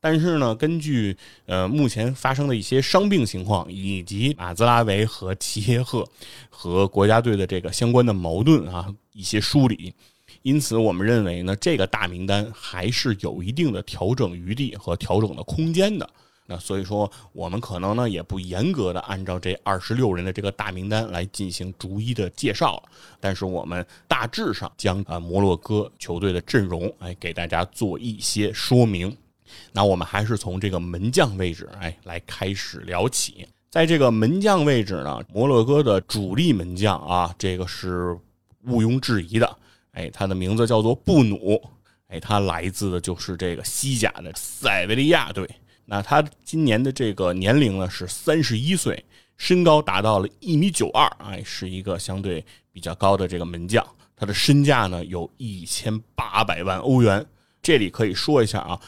[0.00, 6.06] 但是呢，根据呃目前发生的一些伤病情况，以及马兹拉维和齐耶赫
[6.50, 9.94] 和国家队的这个相关的矛盾啊，一些梳理。
[10.42, 16.08] 因此，我们认为呢，这个大名单还是有一定的调整余地和调整的空间的。
[16.46, 22.82] 那所以说，我们可能呢也不严格的按照这二十六人的这个大名单来进行逐一的介绍了。
[23.20, 29.16] 但是我们大致上将啊摩洛哥球队的阵容哎给大家做一些说明。
[29.72, 33.46] 那我们还是从这个门将位置哎来开始聊起。
[33.68, 38.18] 在这个门将位置呢，摩洛哥的主力门将啊，这个是
[38.64, 39.56] 毋庸置疑的。
[39.92, 41.60] 哎，他的名字叫做布努，
[42.08, 45.48] 哎，他来自的就是这个西甲的塞维利亚队。
[45.84, 49.04] 那他今年的这个年龄呢是三十一岁，
[49.36, 53.84] 身高达到了一米九二，哎，是一个相对比较高的这个门将。
[54.14, 57.26] 他的身价呢有一千八百万欧元。
[57.62, 58.80] 这里可以说一下啊，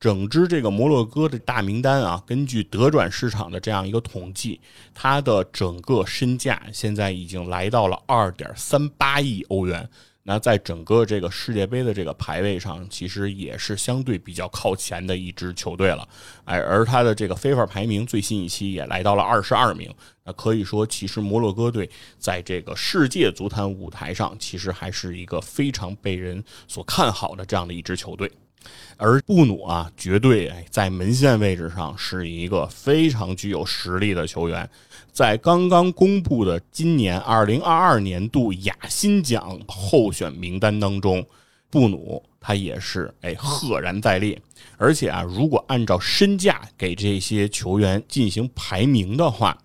[0.00, 4.60] 整支这个摩洛哥的大名单啊，根据德转市场的这样一个统计，
[4.94, 9.88] 他的整个身价现在已经来到了二点三八亿欧元。
[10.28, 16.06] 那在整个这个世界杯的这个排位上，其实也是相对比较靠前的一支球队了，
[16.44, 19.90] 哎，而他的这个非法排名最新一期也来到了二十二名。
[20.24, 21.88] 那可以说，其实摩洛哥队
[22.18, 28.30] 在这个世界足坛舞台上，其实还是一个非常被人所看好的这样的一支球队。
[28.96, 34.68] 而布努啊，绝对，在门线位置上是一个非常具有实力的球员。
[35.12, 41.24] 在刚刚公布的今年二零二二年度亚新奖候选名单当中，
[41.70, 44.40] 布努他也是哎赫然在列。
[44.76, 49.58] 而且啊，如果按照身价给这些球员进行排名的话，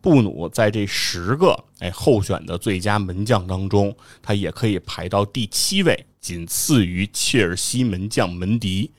[0.00, 6.06] 布努在这十个哎候选的最佳门将当中，他也可以排到第七位。
[6.22, 8.92] 仅次于切尔西门将门迪，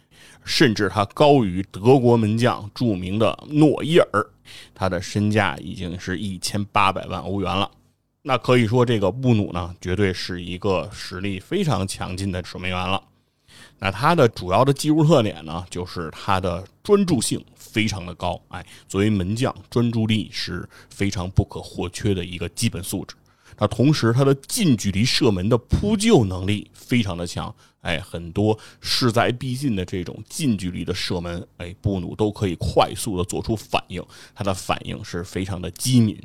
[0.43, 4.27] 甚至他高于德国门将著名的诺伊尔，
[4.75, 7.71] 他的身价已经是一千八百万欧元了。
[8.23, 13.01] 那可以说，这个布努呢，绝对是一个实力非常强劲的守门员了。
[13.79, 18.41] 那他的主要的技术特点呢，就是他的专注性非常的高。
[18.49, 23.15] 哎，作为门将，专注力是非常不可或缺的一个基本素质。
[23.58, 36.18] 那同时，他的近距离射门的扑救能力非常的强，哎，很多势在必进的这种近距离的射门，哎，布努都可以快速的做出反应，他的反应是非常的机敏。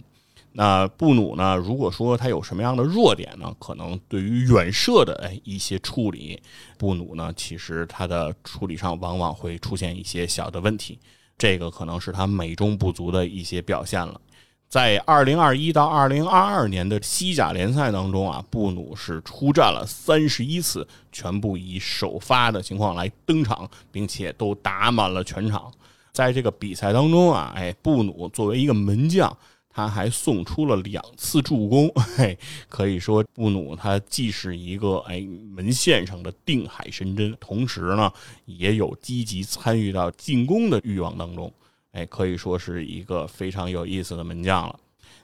[0.52, 1.54] 那布努呢？
[1.54, 3.54] 如果说他有什么样的弱点呢？
[3.60, 6.40] 可能对于远射的哎一些处理，
[6.76, 10.98] 布努呢，其实他的处理上往往会出现一些小的问题，
[11.36, 14.20] 这个可能是他美中不足的一些表现了。
[14.68, 25.72] 在二零二一到二零二二年的西甲联赛当中啊，布努是出战了三十一次，全部以首发的情况来登场，并且都打满了全场。
[26.12, 29.36] 在这个比赛当中啊，哎，布努作为一个门将。
[29.70, 32.36] 他还送出了两次助攻，嘿，
[32.68, 38.10] 可以说布努他既是一个哎门线上的定海神针，同时呢
[38.44, 41.52] 也有积极参与到进攻的欲望当中，
[41.92, 44.78] 哎，可以说是一个非常有意思的门将了。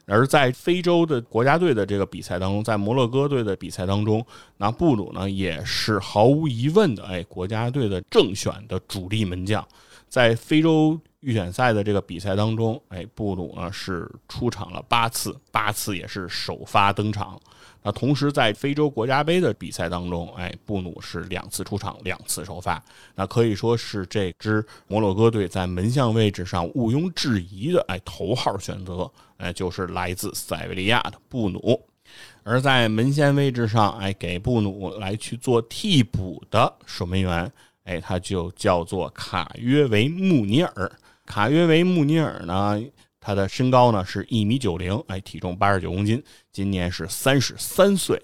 [0.07, 4.25] 而在非洲的国家队的这个比赛当中，在摩洛哥队的比赛当中，
[4.57, 9.67] 那布鲁呢也是毫无疑问的哎国家队的正选的主力门将，
[10.09, 11.01] 在非洲。
[11.25, 17.41] 预选赛的这个比赛当中，哎，布鲁呢是出场了八次，八次也是首发登场。
[17.85, 22.83] 那同时在非洲国家杯的比赛当中，哎，布鲁是两次出场，两次首发。
[23.15, 31.79] 那可以说是这支摩洛哥队在门将位置上毋庸置疑的哎头号选择，哎，就是来自塞维利亚的布鲁。
[32.43, 37.53] 而在门线位置上，哎，给布鲁来去做替补的守门员，
[37.85, 40.91] 哎，他就叫做卡约维穆尼尔。
[41.27, 42.79] 卡约维穆尼尔呢，
[43.25, 48.21] 他的身高呢是一米九零，哎，体重八十九公斤，今年是三十三岁。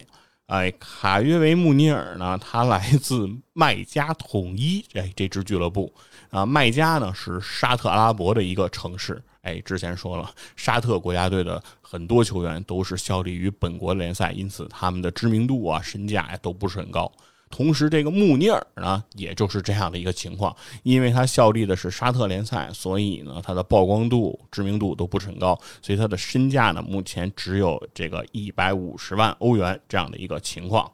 [0.46, 5.90] 哎，卡约维穆尼尔呢，他来自麦加统一，哎，这支俱乐部
[6.28, 9.22] 啊，麦加呢是沙特阿拉伯的一个城市。
[9.42, 17.10] 哎，之前说了，沙特国家队的很多球员都是效力于本国联赛，因此他们的知名度啊、身价呀都不是很高。
[17.50, 30.90] 同时，这个穆尼尔呢，也就是这样的一个情况，因为他效力的是沙特联赛，所以呢，他的曝光度、知名度都不是很高，所以他的身价呢，目前只有这个一百五十万欧元这样的一个情况。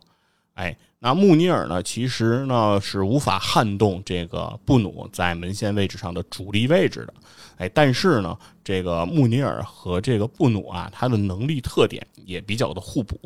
[0.55, 7.13] 哎，那穆尼尔呢，其实呢是无法撼动这个布努在门线位置上的主力位置的。
[7.59, 13.21] 哎，但是呢，这个穆尼尔和这个布努啊，他的能力特点也比较的互补。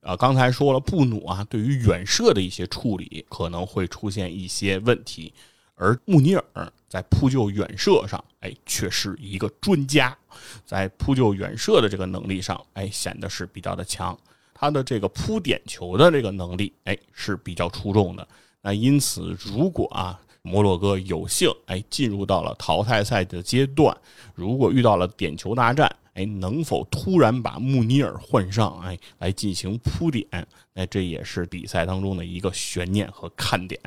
[0.00, 5.32] 啊，刚才说了，布努啊，对于远射的一些处理可能会出现一些问题，
[5.74, 10.16] 而穆尼尔在扑救远射上，哎，却是一个专家，
[10.64, 14.18] 在扑救远射的这个能力上，哎，显得是比较的强。
[14.54, 18.26] 他的这个扑点球的这个能力，哎，是比较出众的。
[18.62, 23.94] 那因此，如果啊，摩洛哥有幸哎进入到了淘汰赛的阶段，
[24.34, 28.80] 如果遇到了点球大战，哎，能否突然把穆尼尔换上？
[28.80, 30.26] 哎，来进行铺垫？
[30.72, 33.80] 那这也是比赛当中的一个悬念和看点。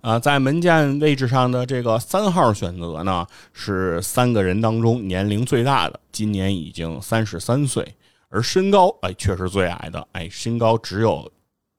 [0.00, 7.96] 啊，在门将位置上的这个三号选择呢，是三个人当中年龄最大的，今年已经三十三岁，
[8.28, 11.28] 而身高哎却是最矮的，哎，身高只有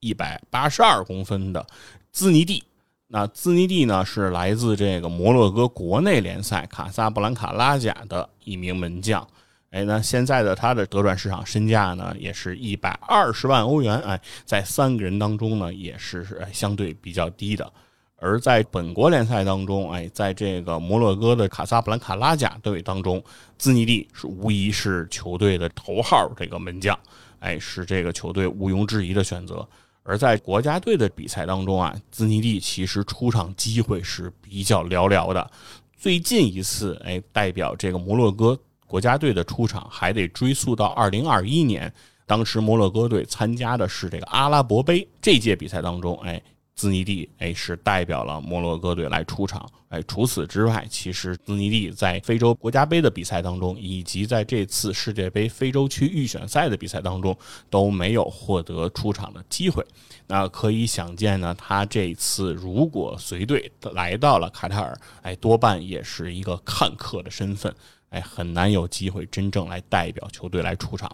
[0.01, 1.65] 一百八十二公分的
[2.12, 2.62] 兹尼蒂。
[3.08, 9.25] 那兹尼蒂呢，是来自这个摩洛哥国内联赛卡萨布兰卡拉贾的一名门将。
[9.71, 13.95] 哎，那现在的他的德转市场身价呢，也是一百二十万欧元。
[13.99, 17.71] 哎，在三个人当中呢，也是相对比较低的。
[18.15, 23.23] 而在本国联赛当中，哎，在这个摩洛哥的卡萨布兰卡拉贾队当中，
[23.60, 26.97] 兹尼蒂是无疑是球队的头号这个门将，
[27.39, 29.65] 哎，是这个球队毋庸置疑的选择。
[30.01, 35.51] 而在国家队的比赛当中啊，兹尼蒂其实出场机会是比较寥寥的。
[35.95, 38.60] 最近一次，哎，代表这个摩洛哥。
[38.89, 41.93] 国家队的出场还得追溯到二零二一年，
[42.25, 46.41] 当时摩洛哥队参加的是这个阿拉伯杯这届比赛当中，哎，
[46.75, 57.38] 兹尼蒂哎是代表了摩洛哥队来出场，哎，除此之外，其实兹尼蒂在非洲国家杯的比赛当中，以及在这次世界杯非洲区预选赛的比赛当中
[57.69, 59.86] 都没有获得出场的机会。
[60.25, 67.71] 那可以想见呢，他这次如果随队来到了卡塔尔，哎，多半也是一个看客的身份。
[68.10, 71.10] 哎，很难有机会真正来代表球队来出场，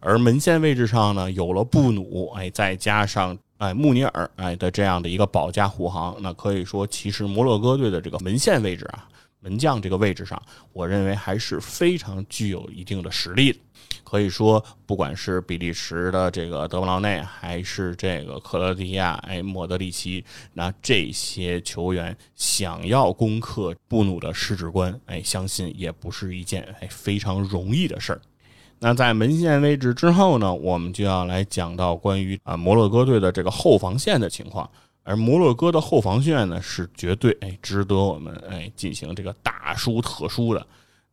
[0.00, 9.08] 而门线位置上呢，有了布努，哎，再加上哎穆尼尔，哎的这样的一个保驾护航，那可以说，其实摩洛哥队的这个门线位置啊。
[9.40, 13.58] 门将这个位置上，我认为还是非常具有一定的实力的。
[14.08, 28.20] 可以说，不管是比利时的这个德布劳内，还是这个克罗地亚，哎，莫德里奇，那这些球员想要攻克布努的世指关，哎，相信也不是一件哎非常容易的事儿。
[28.78, 34.70] 那在门线位置之后呢，我们就要来讲到关于啊摩洛哥队的这个后防线的情况。
[35.02, 40.66] 而摩洛哥的后防线呢，是绝对哎值得我们哎进行这个大书特书的。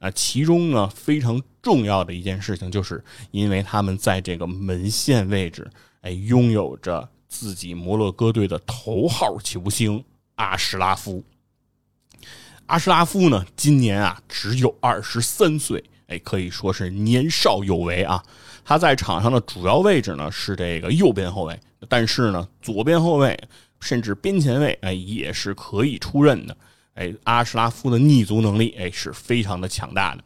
[0.04, 3.02] 啊，其中呢非常重要的一件事情，就是
[3.32, 10.04] 因为他们在这个门线位置，哎，拥有着自己摩洛哥队的头号球星
[10.36, 11.24] 阿什拉夫。
[12.66, 18.22] 阿什拉夫呢，今年啊只有二十三岁，哎，可以说是年少有为啊。
[18.66, 23.42] 他在场上的主要位置呢是这个右边后卫，但是呢，左边后卫
[23.80, 26.58] 甚至边前卫，哎，也是可以出任的。
[26.94, 30.24] 哎，阿什拉夫的逆足能力，哎，是非常的强大的。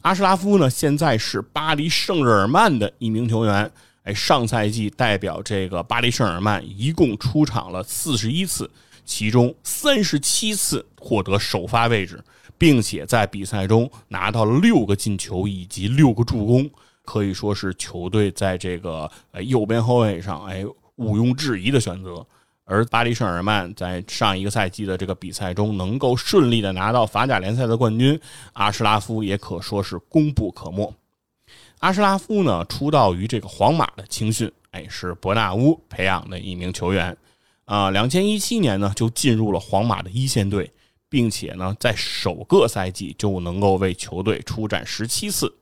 [0.00, 3.70] 阿什拉夫呢，现在是巴黎圣日耳曼的一名球员。
[4.04, 8.68] 哎，上赛季代表这个巴黎圣日耳曼一共出场了四十一次，
[9.04, 12.20] 其中三十七次获得首发位置，
[12.58, 16.68] 并且在比赛中拿到了六个进球以及六个助攻，
[17.04, 20.64] 可以说是球队在这个呃右边后卫上，哎，
[20.96, 22.26] 毋庸置疑的选择。
[22.72, 28.18] 而巴黎圣日耳曼在上一个赛季的这个比赛中能够顺利的拿到法甲联赛的冠军，
[28.54, 30.90] 阿什拉夫也可说是功不可没。
[31.80, 37.14] 阿什拉夫呢，出道于这个皇马的青训，哎，是伯纳乌培养的一名球员，
[37.66, 40.72] 啊，两千一七年呢就进入了皇马的一线队，
[41.10, 45.54] 并且呢在首个赛季就能够为球队出战十七次，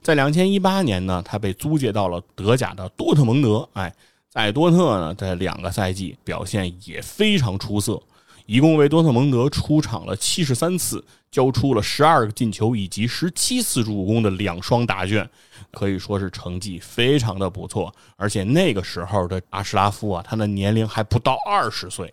[0.00, 3.92] 在两千一八年呢，他被租借到了德甲的多特蒙德，哎。
[4.36, 7.98] 在多特呢，在两个赛季表现也非常出色，
[8.44, 15.26] 一共为多特蒙德出场了七十三次，交出了十二个进球以及十七次助攻的两双大卷，
[15.70, 17.90] 可以说是成绩非常的不错。
[18.16, 22.12] 而且那个时候的阿什拉夫啊，他的年龄还不到二十岁。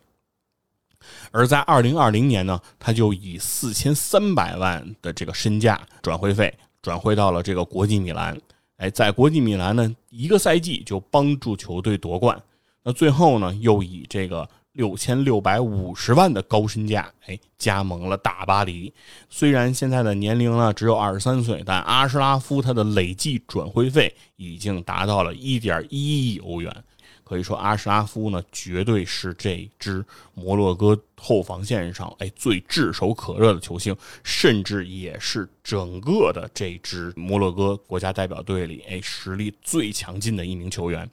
[1.31, 8.39] 而在二零二零年呢，他就以四千三百万的这个身价转会费转会到了这个国际米兰。
[8.77, 12.41] 哎，在国际米兰呢，一个赛季就帮助球队夺冠。
[12.83, 18.93] 那最后呢，又以这个六千六百五十万的高身价，哎，加盟了大巴黎。
[19.29, 26.83] 虽然现在的年龄呢只有二十三岁，但阿什拉夫他的累计转会费已经达到了一点一亿欧元。
[27.23, 41.09] 可以说，阿什拉夫呢，绝对是这支摩洛哥后防线上哎最炙手可热的球星，甚至也是整个的这支摩洛哥国家代表队里哎实力最强劲的一名球员。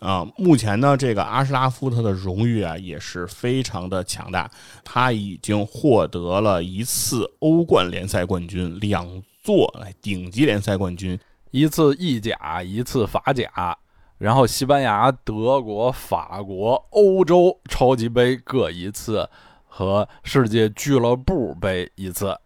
[0.00, 4.50] 啊，目前呢，这个阿什拉夫他的荣誉啊也是非常的强大，
[4.84, 11.18] 他已经获得了一次欧冠联赛冠军，两座顶级联赛冠军，
[11.50, 13.76] 一次意甲，一次法甲。
[14.18, 19.28] 然后，西班牙、德国、法国、欧洲超级杯各一次，
[19.64, 22.36] 和世界俱乐部杯一次，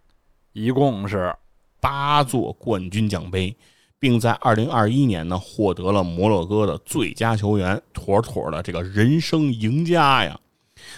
[0.53, 1.35] 一共是
[1.81, 3.57] 八座冠军奖杯，
[3.99, 10.39] 并在二零二一年呢获得了摩洛哥的最佳球员，妥妥的这个人生赢家呀！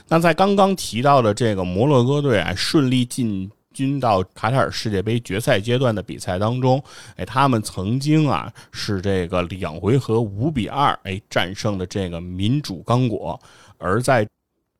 [0.09, 3.51] 那在刚刚提到的这个摩洛哥队啊，顺利进。
[3.75, 6.83] 均到卡塔尔世界杯决赛阶段的比赛当中，
[7.16, 13.39] 哎，他们曾经啊是这个两回合五比二哎战胜的这个民主刚果，
[13.77, 14.27] 而在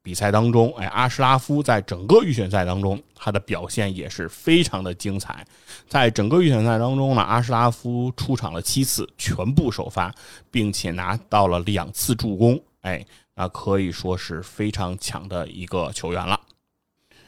[0.03, 5.45] 比赛当中，哎，阿什拉夫在整个预选赛当中他的表现也是非常的精彩，
[5.89, 10.15] 在整个预选赛当中呢，阿什拉夫出场了七次，全部首发，
[10.51, 16.39] 并且拿到了两次助攻，哎，那可以说是非常强的一个球员了。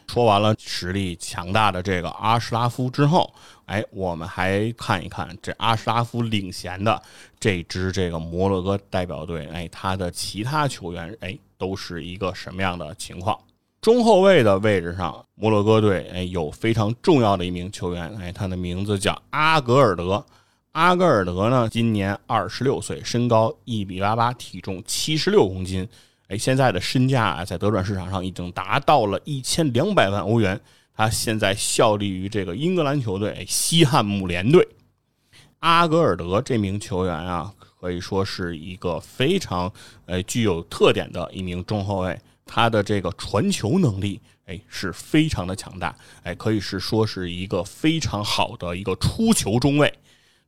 [0.09, 3.33] 说完了实力强大的这个阿什拉夫之后，
[3.67, 7.03] 哎，我们还看一看这阿什拉夫领衔的
[7.39, 13.39] 这支这个摩洛哥代表队，哎，他的其他球员，哎，都是一个什么样的情况？
[13.81, 20.25] 中后卫的位置上，摩洛哥队，哎，有非常重要的一名球员，哎，他的名字叫阿格尔德。
[20.73, 25.89] 阿格尔德呢，今年二十六岁，身高一米八八，体重七十六公斤。
[26.29, 30.61] 哎，现在的身价啊，在德转市场上已经达到了一千两百万欧元。
[30.93, 34.67] 他现在效力于这个英格兰球队西汉姆联队。
[35.59, 39.71] 阿格尔德这名球员啊，可以说是一个非常
[40.07, 42.19] 呃具有特点的一名中后卫。
[42.45, 45.95] 他的这个传球能力，哎，是非常的强大。
[46.23, 49.93] 哎，可以是说是一个非常好的一个出球中卫。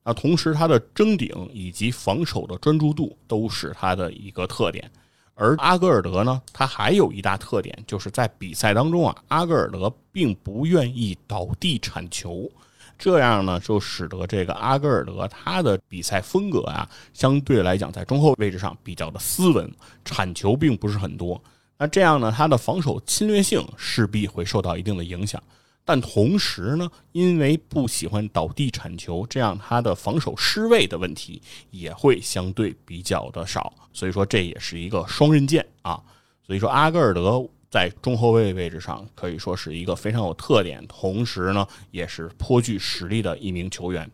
[0.05, 4.91] 那同时，他的争顶以及防守的专注度都是他的一个特点。
[5.39, 12.51] 而阿格尔德呢，他还有一大特点，就是在比赛当中啊，阿格尔德并不愿意倒地铲球，
[12.99, 19.73] 这样呢，就使得这个阿格尔德他的比赛风格啊，相对来讲在中后位置上比较的斯文，
[20.05, 21.41] 铲球并不是很多。
[21.79, 25.41] 那这样呢，他的防守侵略性势必会受到一定的影响。
[25.89, 33.73] 但同时呢，因为不喜欢倒地铲球，这样他的防守失位的问题也会相对比较的少。
[33.91, 35.99] 所以说这也是一个双刃剑啊。
[36.47, 44.11] 所以说阿戈尔德在中后卫位置上可以说是一个非常有特点，同时呢也是颇具实力的一名球员。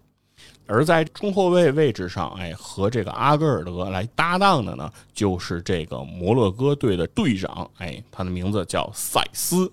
[0.69, 9.73] 而在中后卫位置上，哎，和这个阿戈尔德来搭档的呢，就是这个摩洛哥队的队长，哎，他的名字叫塞斯。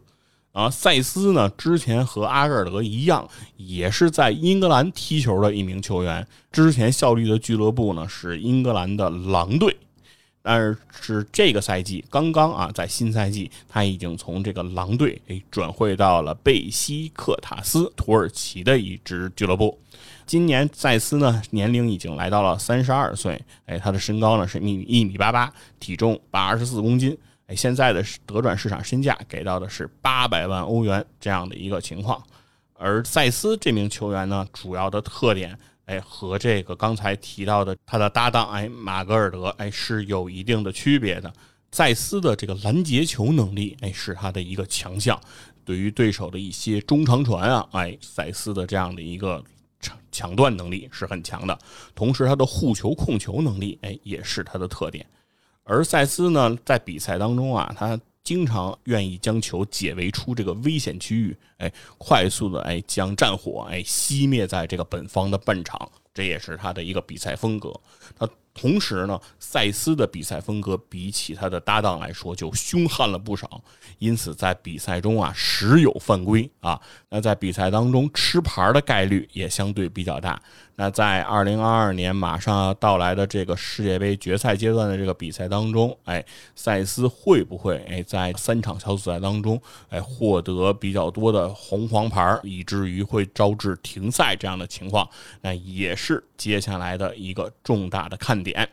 [0.52, 6.28] 啊，塞斯呢，之前和阿戈尔德一样，也是在英格兰踢球的一名球员。
[6.52, 9.78] 之前效力的俱乐部呢是英格兰的狼队。
[10.43, 19.78] 但是是这个赛季刚刚啊，在新赛季他已经从这个狼队哎转会到了贝西克塔斯土耳其的一支俱乐部。
[20.26, 27.16] 今年塞斯呢年龄已经来到了三十二岁，哎，他的身高呢是一米一米八八，体重八十四公斤，
[27.52, 32.24] 哎，现在的德转市场身价给到的是八百万欧元这样的一个情况。
[32.76, 35.58] 而塞斯这名球员呢，主要的特点。
[35.86, 41.34] 哎，和这个刚才提到的他的搭档哎马格尔德哎是有一定的区别的。
[41.74, 45.20] 塞斯的这个拦截球能力哎是他的一个强项，
[45.66, 49.43] 对于对手的一些中长传啊哎塞斯的这样的一个
[49.82, 51.60] 抢抢断能力是很强的。
[51.93, 55.06] 同时他的护球控球能力哎也是他的特点。
[55.72, 57.99] 而塞斯呢在比赛当中啊他。
[58.24, 67.74] 经常愿意将球解围出这个危险区域，哎，快速的哎将战火哎熄灭在这个本方的半场，这也是他的一个比赛风格。
[68.19, 68.30] 那。
[68.53, 73.63] 同时呢，塞斯的比赛风格比起他的搭档来说就凶悍了不少，
[73.97, 76.78] 因此在比赛中啊时有犯规啊。
[77.07, 80.39] 那在比赛当中吃牌的概率也相对比较大。
[80.76, 95.07] 那在二零二二年马上要到来的这个世界杯决赛阶段的这个比赛当中，哎，塞斯会不会哎在三场小组赛当中哎获得比较多的红黄牌，以至于会招致停赛这样的情况？
[95.41, 98.41] 那也是接下来的一个重大的看。
[98.43, 98.67] 点，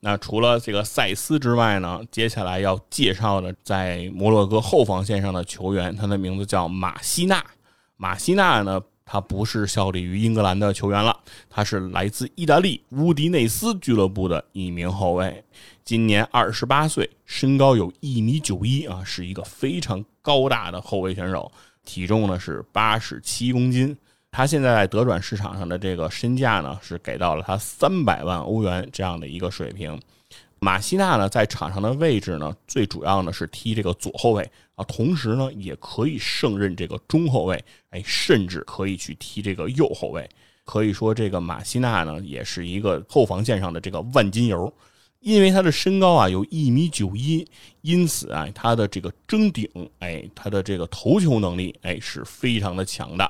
[0.00, 2.00] 那除了这个塞斯之外呢？
[2.10, 7.40] 接下来要介绍的在摩洛哥后防线上的球员，他的名字叫马西纳。
[7.96, 8.80] 马西纳呢，
[9.12, 15.42] 他不是效力于英格兰的球员了，他是来自意大利乌迪内斯俱乐部的一名后卫，
[15.84, 21.50] 今年二十八岁，身高有一米九一啊，是一个非常高大的后卫选手，
[21.84, 23.98] 体重呢是八十七公斤。
[24.30, 30.00] 他现在在德转市场上的这个身价呢，是给到了他三百万欧元这样的一个水平。
[30.60, 34.48] 马西纳呢，在场上的位置呢，最主要呢是踢这个左后卫
[34.84, 40.28] 同时呢也可以胜任这个中后卫，哎，甚至可以去踢这个右后卫。
[40.64, 44.72] 可以说，这个马西纳呢，也是一个后防线上的这个万金油，
[45.18, 47.44] 因为他的身高啊有一米九一，
[47.80, 49.68] 因此啊，他的这个争顶，
[49.98, 53.28] 哎，他的这个头球能力，哎，是非常的强的。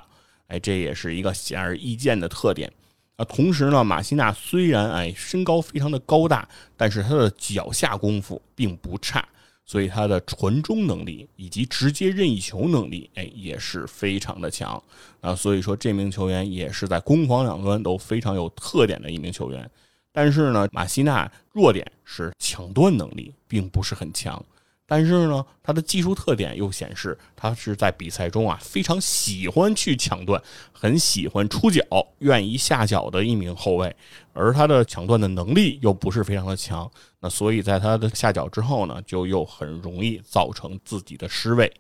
[0.49, 2.71] 哎，这也是一个显而易见的特点
[3.17, 3.25] 啊。
[3.25, 6.47] 同时呢，马西纳虽然哎身高非常的高大，
[6.77, 9.27] 但是他的脚下功夫并不差，
[9.71, 14.83] 所以他的传中能力以及直接任意球能力哎也是非常的强
[15.21, 15.33] 啊。
[15.33, 19.71] 所以说这名球员也是在攻防两端都非常有特点的一名球员。
[20.11, 24.45] 但是呢，马西纳弱点是抢断能力并不是很强。
[24.87, 30.43] 但是呢，他的技术特点又显示他是在比赛中啊非常喜欢去抢断，
[30.73, 31.85] 很喜欢出脚，
[32.19, 33.95] 愿意下脚的一名后卫。
[34.33, 36.91] 而他的抢断的能力又不是非常的强，
[37.21, 41.71] 那所以在他的下脚之后呢，就又很容易造成自己的失位。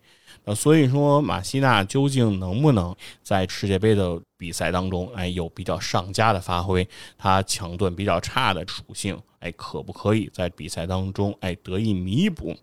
[0.44, 6.86] 那所以说，马西纳究竟能不能在世界杯的比赛当中，哎，有比较上佳的发挥？
[7.18, 12.56] 他抢断比较差的属性，哎，可不可以在比赛当中，哎，得以弥补？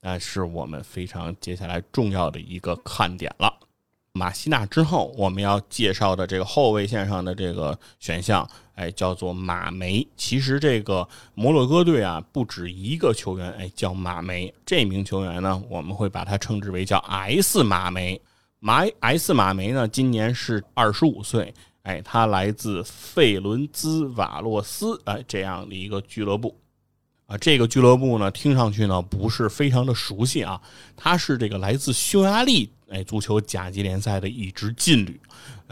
[0.00, 3.58] 那是我们非常接下来重要的一个看点了。
[4.14, 10.06] 马西纳之后，我们要介绍的这个后卫线上的这个选项，哎，叫做马梅。
[10.16, 14.52] 其实这个摩洛哥队啊，不止一个球员，哎，叫马梅。
[14.64, 18.20] 这名球员呢，我们会把他称之为叫 S 马梅。
[18.58, 21.52] 马 S 马梅呢，今年是二十五岁，
[21.82, 26.56] 哎，他来自费伦兹瓦洛斯，哎，这样的一个俱乐部。
[27.26, 30.60] 啊，这个俱乐部呢，听上去呢不是非常的熟悉啊。
[30.96, 35.20] 他是这个来自匈牙利哎足球甲级联赛的一支劲旅，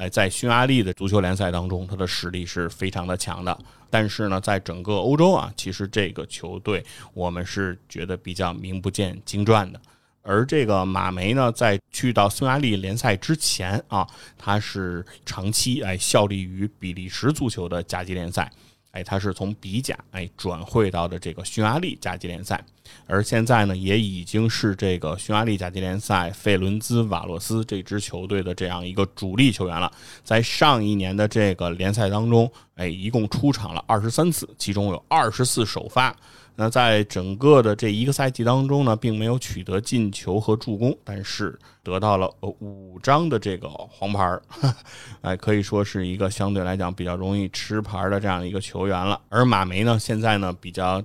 [0.01, 3.57] 哎，在匈牙利的足球联赛当中，他的实力是非常的强的。
[3.91, 6.83] 但是呢，在整个欧洲啊，其实这个球队
[7.13, 9.79] 我们是觉得比较名不见经传的。
[10.23, 18.51] 而这个马梅呢，在去到匈牙利联赛之前啊，他是长期哎效力于比利时足球的甲级联赛。
[18.93, 22.65] 哎，他是从比甲哎转会到的这个匈牙利甲级联赛，
[23.07, 29.91] 而现在呢，也已经是这个匈牙利甲级联赛费伦兹瓦洛斯这支球队的这样一个主力球员了。
[30.23, 36.15] 在上一年的这个联赛当中，哎，一共出场了二十三次，其中有二十次首发。
[36.57, 44.43] 那在整个的这一个赛季当中呢，并没有取得进球和助攻，但是得到了五张的这个黄牌儿，
[45.23, 49.19] 哎，可以说是一个相对来讲比较容易吃牌的这样一个球员了。
[49.31, 51.03] 而马梅呢，现在呢比较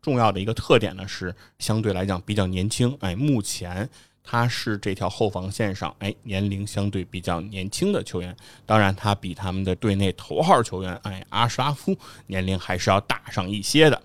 [0.00, 3.88] 重要的一个特点呢是相对来讲比较年轻，哎，目前。
[4.30, 8.36] 他是这条后防线上，哎，年龄相对比较年轻的球员。
[8.66, 11.96] 当然，他比他们的队内头号球员，哎，阿什拉夫
[12.26, 14.02] 年龄还是要大上一些的。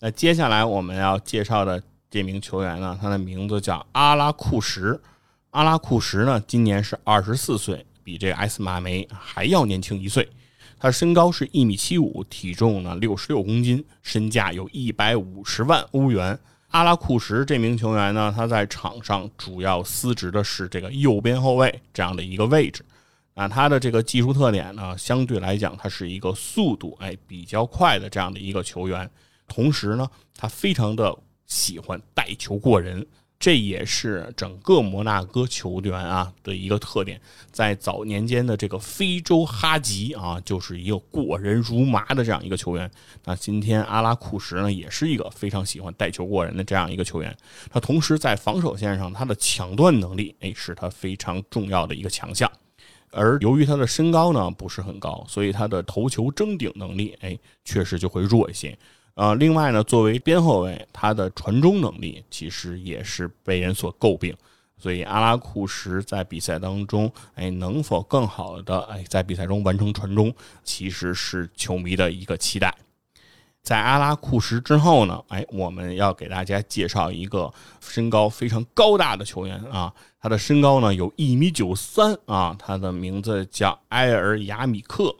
[0.00, 5.00] 那接下来我们要介绍的这名球员呢，他的名字叫阿拉库什。
[5.52, 10.28] 阿拉库什呢，今年是二十四岁，比这个埃斯马梅还要年轻一岁。
[10.84, 16.38] 他身高是一米七五，体重呢六十六公斤，身价有一百五十万欧元。
[16.72, 22.84] 阿拉库什这名球员呢，他在场上主要司职的是这个右边后卫这样的一个位置。
[23.32, 29.10] 啊，他的这个技术特点呢，相对来讲，他是一个速度哎比较快的这样的一个球员。
[29.48, 30.06] 同时呢，
[30.36, 31.16] 他非常的
[31.46, 33.06] 喜欢带球过人。
[33.38, 37.20] 这也是整个摩纳哥球员啊的一个特点，
[37.52, 42.90] 在早年间的这个非洲哈吉啊，就是一个过人如麻的这样一个球员。
[43.24, 47.36] 那今天阿拉库什呢，也是一个非常喜欢带球过人的这样一个球员。
[47.70, 52.50] 他同时在防守线上，他的抢断能力，哎，是他非常重要的一个强项。
[53.10, 58.76] 而由于他的身高呢不是很高，所以他的头球争顶能力，哎，确实就会弱一些。
[59.14, 64.36] 呃，另外呢，作为边后卫，他的传中能力其实也是被人所诟病，
[64.76, 70.34] 所以阿拉库什在比赛当中，哎，能否更好的哎在比赛中完成传中，
[70.64, 72.74] 其实是球迷的一个期待。
[73.62, 77.50] 在阿拉库什之后呢，哎，我们要给大家介绍一个
[77.80, 85.14] 身高非常高大的球员啊，他的身高呢有一米九三啊，他的名字叫埃尔亚米克。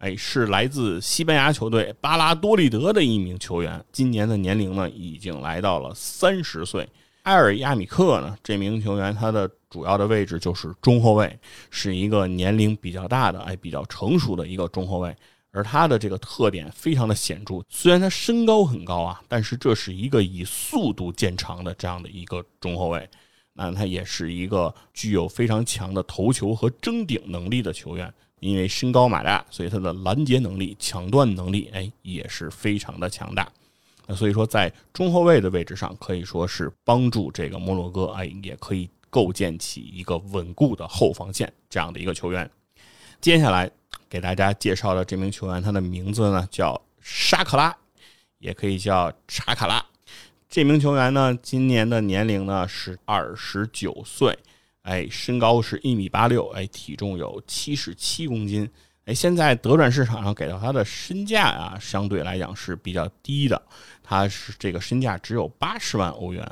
[0.00, 6.88] 哎，是来自西班牙球队巴拉多利德的一名球员，今年的年龄呢已经来到了三十岁。
[7.24, 11.38] 埃尔亚米克呢，这名球员他的主要的位置就是中后卫，
[11.68, 15.14] 是一个年龄比较大的、哎比较成熟的一个中后卫。
[15.52, 23.06] 而他的这个特点非常的显著，虽然他身高很高啊，但是这是一个以速度见长的这样的一个中后卫。
[23.52, 28.10] 那他也是一个具有非常强的头球和争顶能力的球员。
[28.40, 33.48] 因为身高马大，所以他的拦截能力、抢断能力，哎，也是非常的强大。
[34.06, 42.50] 那所以说，在中后卫的位置上，可以说是帮助这个摩洛哥，哎，也可以构建起一个稳固的后防线这样的一个球员。
[43.20, 43.70] 接下来
[44.08, 47.76] 给大家介绍的这名球员，他的名字呢叫沙克拉，
[48.38, 49.84] 也可以叫查卡拉。
[50.48, 54.36] 这名球员呢，今年的年龄呢是二十九岁。
[54.90, 58.68] 哎，身高是一米八六，哎，体重有七十七公斤，
[59.04, 63.62] 哎，现在德转市场上给到他的身价啊，相对来讲是比较低的，
[64.02, 66.44] 他是这个身价只有八十万欧元，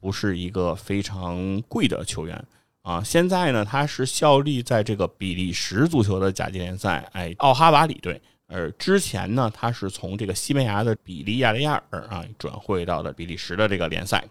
[0.00, 2.42] 不是一个非常贵的球员
[2.80, 3.02] 啊。
[3.04, 14.24] 现在呢，他是效力在这个比利时足球的甲级联赛，哎，奥哈瓦里队，而之前呢，他是从这个西班牙的比利亚雷亚尔啊转会到的比利时的这个联赛。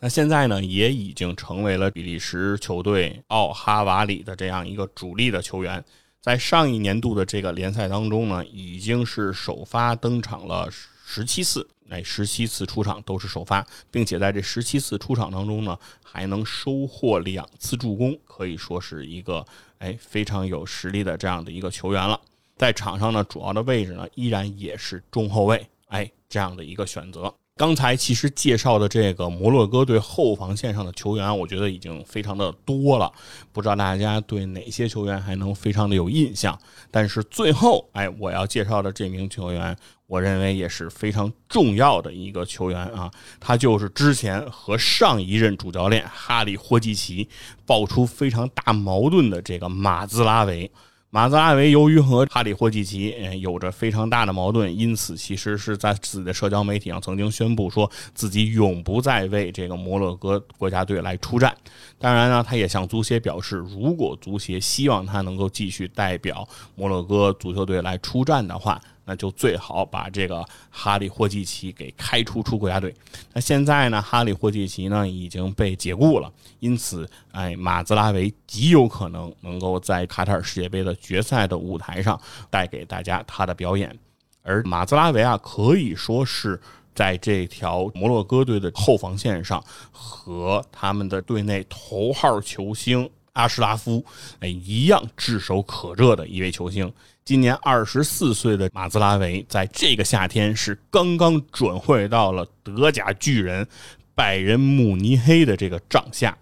[0.00, 5.84] 那现在呢，也已经成为了比利时球队奥哈瓦里的这样一个主力的球员。
[6.20, 19.44] 在上一年度的这个联赛当中呢，已经是首发登场了十七次，哎，十七次出场都是首发，并且在这十七次出场当中呢，还能收获两次助攻，可以说是一个
[19.78, 22.18] 哎非常有实力的这样的一个球员了。
[22.56, 27.34] 在场上呢，主要的位置呢，依然也是中后卫，哎，这样的一个选择。
[27.56, 33.12] 刚才其实介绍的这个摩洛哥队后防线上的球员，我觉得已经非常的多了，
[33.52, 36.58] 不知道大家对哪些球员还能非常的有印象。
[36.90, 39.76] 但是最后，哎，我要介绍的这名球员，
[40.08, 47.28] 我认为也是非常重要的一个球员啊，他就是之前和上一任主教练哈里霍季奇
[47.64, 50.68] 爆出非常大矛盾的这个马兹拉维。
[51.14, 61.56] 马兹阿维由于和哈里霍季奇有着非常大的矛盾，因此其实是在自己的社交媒体上曾经宣布说自己永不再为这个摩洛哥国家队来出战。
[62.00, 66.44] 当然呢，他也向足协表示，如果足协希望他能够继续代表
[66.74, 68.80] 摩洛哥足球队来出战的话。
[69.04, 72.94] 那就最好把这个哈里霍季奇给开除出国家队。
[73.32, 83.96] 那现在呢，哈里霍季奇呢已经被解雇了，因此，哎，马兹拉维极有可能能够在卡塔尔世界杯的决赛的舞台上带给大家他的表演。
[84.42, 86.60] 而马兹拉维啊，可以说是
[86.94, 94.04] 在这条摩洛哥队的后防线上和他们的队内头号球星阿什拉夫，
[94.40, 96.92] 哎，一样炙手可热的一位球星。
[97.24, 103.66] 今年二十四岁的马兹拉维，在这个夏天是刚刚转会到了德甲巨人
[104.14, 106.36] 拜仁慕尼黑的这个帐下。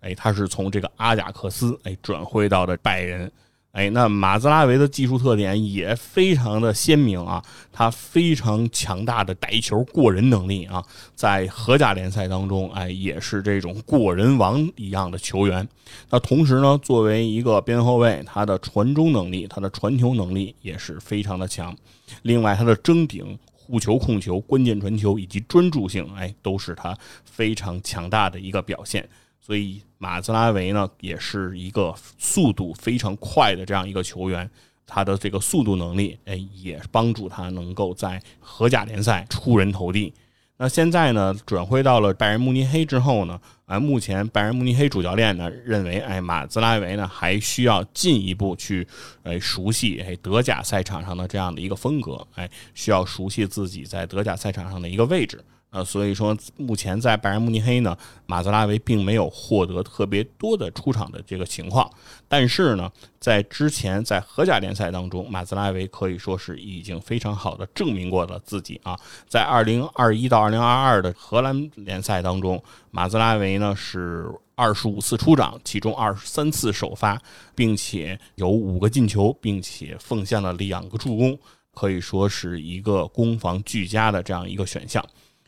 [0.00, 3.30] 哎，他是从这个阿贾克斯哎转会到的拜仁。
[3.76, 10.82] 哎，那马兹拉维的技术特点也非常的鲜明啊，他非常强大的带球过人能力啊，
[11.14, 15.68] 在荷甲联赛当中，哎，也是这种过人王一样的球员。
[16.08, 21.76] 那同时呢，作为一个边后卫，他的传中能力、他的传球能力也是非常的强。
[22.22, 26.96] 另外，他的争顶、护球、控球、关键传球以及专注性，哎，都是他
[27.26, 29.06] 非常强大的一个表现。
[29.46, 29.80] 所以。
[29.98, 34.48] 马兹拉维呢，也是一个速度非常快的这样一个球员，
[34.86, 40.12] 他的这个速度能力，哎，也帮助他能够在荷甲联赛出人头地。
[40.58, 48.86] 那现在呢，转会到了拜仁慕尼黑之后呢，啊，目前拜仁慕尼黑主教练呢认为，哎，马兹拉维呢还需要进一步去，
[49.22, 55.42] 哎，熟悉哎德甲赛场上的这样的一个风格，哎，需要熟悉自己在德甲赛场上的一个位置。
[55.70, 57.94] 呃，所以说目前在拜仁慕尼黑呢，
[58.24, 61.90] 马泽拉维并没有获得特别多的出场的这个情况。
[62.26, 62.90] 但是呢，
[63.20, 68.98] 在之前在荷甲联赛当中，马泽拉维可以说是已经非常好的证明过了自己啊。
[69.28, 77.20] 在二零二一到二零二二的荷兰联赛当中，马泽拉维呢是二十五次出场，其中二十三次首发，
[77.54, 81.38] 并且有五个进球，并且奉献了两个助攻，
[81.74, 85.04] 可以说是一个攻防俱佳的这样一个选项。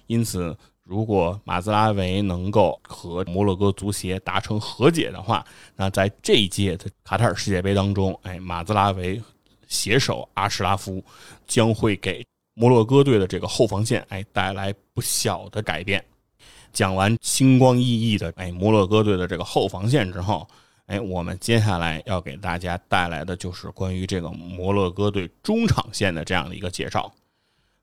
[0.09, 5.45] 因此，如果马兹拉维能够和摩洛哥足协达成和解的话，
[5.77, 9.23] 那在这一届的卡塔尔世界杯当中，哎，马兹拉维
[9.69, 11.05] 携手阿什拉夫
[11.47, 16.03] 将会给摩洛哥队的这个后防线哎带来不小的改变。
[16.73, 20.49] 讲完星光熠熠的哎摩洛哥队的这个后防线之后，
[20.87, 27.13] 哎，我们接下来要给大家带来的就是关于这个摩洛哥队中场线的这样的一个介绍。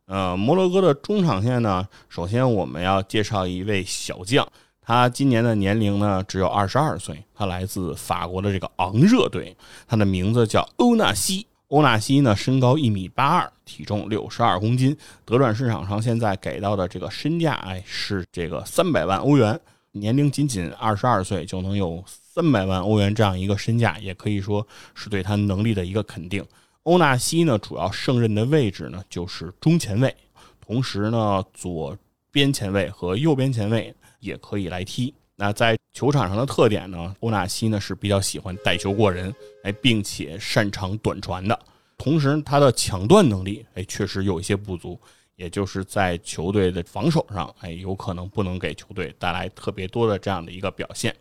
[0.08, 4.48] 呃，摩洛哥的中场线呢，首先我们要介绍一位小将，
[4.80, 11.48] 他今年的年龄呢只有二十二岁，他来自法国的这个昂热队，他的名字叫欧纳西。
[11.70, 14.96] 欧纳西呢身高一米八二，体重六十二公斤，
[15.26, 19.60] 德转市场上现在给到的这个身价哎是这个三百万欧元，
[19.94, 26.46] 年龄仅仅二十二岁就能有三百万欧元这样一个身价，也可以说是对他能力的一个肯定。
[26.86, 30.16] 欧纳西呢，主要胜任的位置呢就是中前卫，
[30.62, 31.98] 同时呢左
[32.32, 35.12] 边前卫和右边前卫也可以来踢。
[35.36, 39.34] 那在球场上的特点呢，欧纳西呢是比较喜欢带球过人，
[39.64, 41.60] 哎，并且擅长短传的。
[41.98, 45.00] 同时他的抢断能力，哎，确实有一些不足，
[45.38, 51.16] 也就是在球队的防守上，哎，有可能不能给球队带来特别多的这样的一个表现。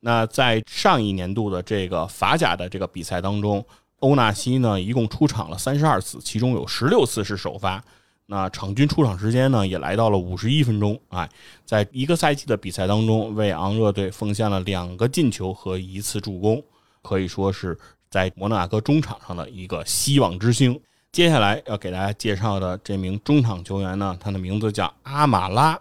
[0.00, 3.64] 那在上一年度的这个法甲的这个比赛当中。
[4.00, 7.82] 欧纳西呢，一共出场了三十二次，其中有十六次是首发。
[8.26, 10.98] 那场均出场时间呢，也来到了五十一分钟。
[11.08, 11.28] 哎，
[11.64, 16.62] 在一个赛季的比赛当中，为昂热队奉献了两个进球和一次助攻，
[17.02, 17.76] 可以说是
[18.08, 20.80] 在摩纳哥中场上的一个希望之星。
[21.10, 25.78] 接下来要给大家介绍的这名中场球员呢，他的名字叫阿马拉。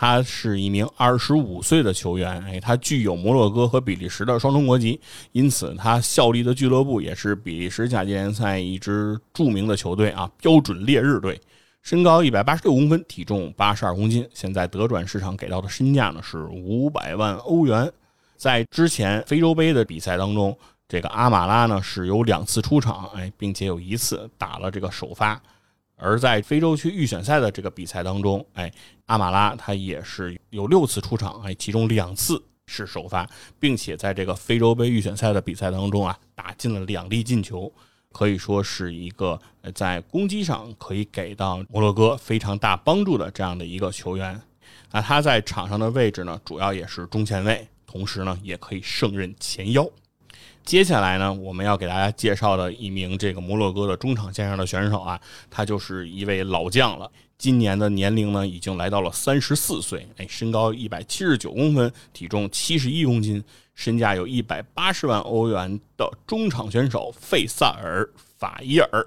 [0.00, 5.00] 他是一名二十五岁的球员，哎，他具有摩洛哥和比利时的双重国籍，
[5.32, 11.40] 因此他效力的俱乐部也是比利时甲级联赛一支著名的球队啊，标准烈日队。
[11.82, 17.90] 身高一百八十六公分，体重八十二公斤，现在德转市场给到的身价呢是五百万欧元。
[18.36, 20.56] 在之前非洲杯的比赛当中，
[20.88, 25.42] 这个阿马拉呢是有两次出场，哎，并且有一次打了这个首发。
[25.98, 28.72] 而在非洲区预选赛的这个比赛当中，哎，
[29.06, 33.28] 阿马拉他也是有六次出场，哎，其中两次是首发，
[33.58, 37.72] 并且在这个非洲杯预选赛的比赛当中啊，打进了两粒进球，
[38.12, 39.38] 可以说是一个
[39.74, 44.40] 在攻击上可以给到摩洛哥非常大帮助的这样的一个球员。
[44.90, 49.86] 那他在场上的位置呢，主要也是中前卫，同时呢，也可以胜任前腰。
[50.68, 57.10] 接下来呢，我们要给大家介绍的一名这个摩洛哥的中场线上的选手啊，他就是一位老将了。
[57.38, 63.42] 今年的年龄呢，已经来到了三十四岁，哎，身高一百七十九公分，体重七十一公斤，
[63.74, 68.06] 身价有一百八十万欧元的中场选手费萨尔
[68.36, 69.06] 法伊尔。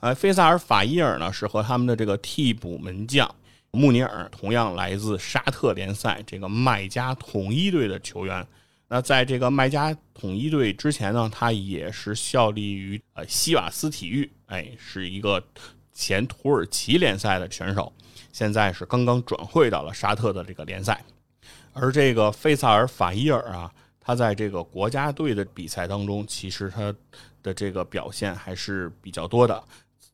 [0.00, 3.34] 呃，费萨尔法伊尔呢，是和他们的这个替补门将
[3.70, 8.46] 穆尼尔同样来自沙特联赛这个麦加统一队的球员。
[8.92, 15.40] 那在这个麦加统一队之前呢，他也是效力于呃西瓦斯体育，哎，是一个
[15.92, 17.92] 前土耳其联赛的选手，
[18.32, 21.00] 现在是刚刚转会到了沙特的这个联赛。
[21.72, 26.92] 而这个费萨尔法伊尔啊，他在这个国家队的比赛当中，其实他
[27.44, 29.62] 的这个表现还是比较多的。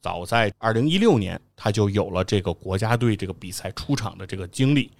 [0.02, 4.92] 早在二零一六年，他就有了这个国家队这个比赛出场的这个经历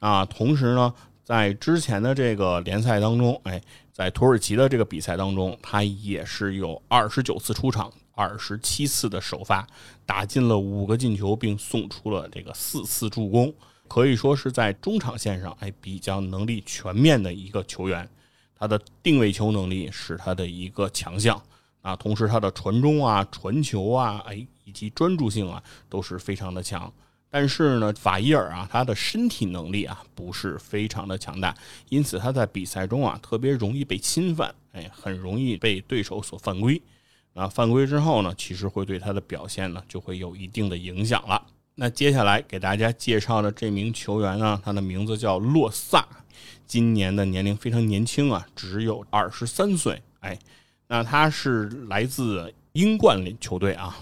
[0.00, 0.22] 啊。
[0.26, 3.60] 同时呢，在之前的这个联赛当中，哎，
[3.92, 9.66] 在土耳其的这个比赛当中，他也是有二十九次出场，二十七次的首发，
[10.04, 13.54] 打进了五个进球，并送出了这个四次助攻，
[13.86, 18.08] 可以说是在中场线上，哎，比较能力全面的一个球员。
[18.58, 21.40] 他的定位球能力是他的一个强项
[21.82, 26.92] 啊，同时他的传中啊、传球啊，哎，以及专注性啊，都是非常的强。
[27.34, 31.56] 但是呢，法伊尔啊，他的身体能力啊，不是非常的强大，
[31.88, 36.80] 因此他在比赛中啊，特别容易被侵犯，哎，很容易被对手所犯规。
[37.32, 41.42] 啊，犯规之后呢，其实会对他的表现呢，就会有一定的影响了。
[41.76, 46.06] 那接下来给大家介绍的这名球员呢，他的名字叫洛萨。
[46.66, 50.02] 今年的年龄非常年轻啊，只有二十三岁。
[50.20, 50.38] 哎，
[50.86, 53.96] 那他是来自英冠球队啊。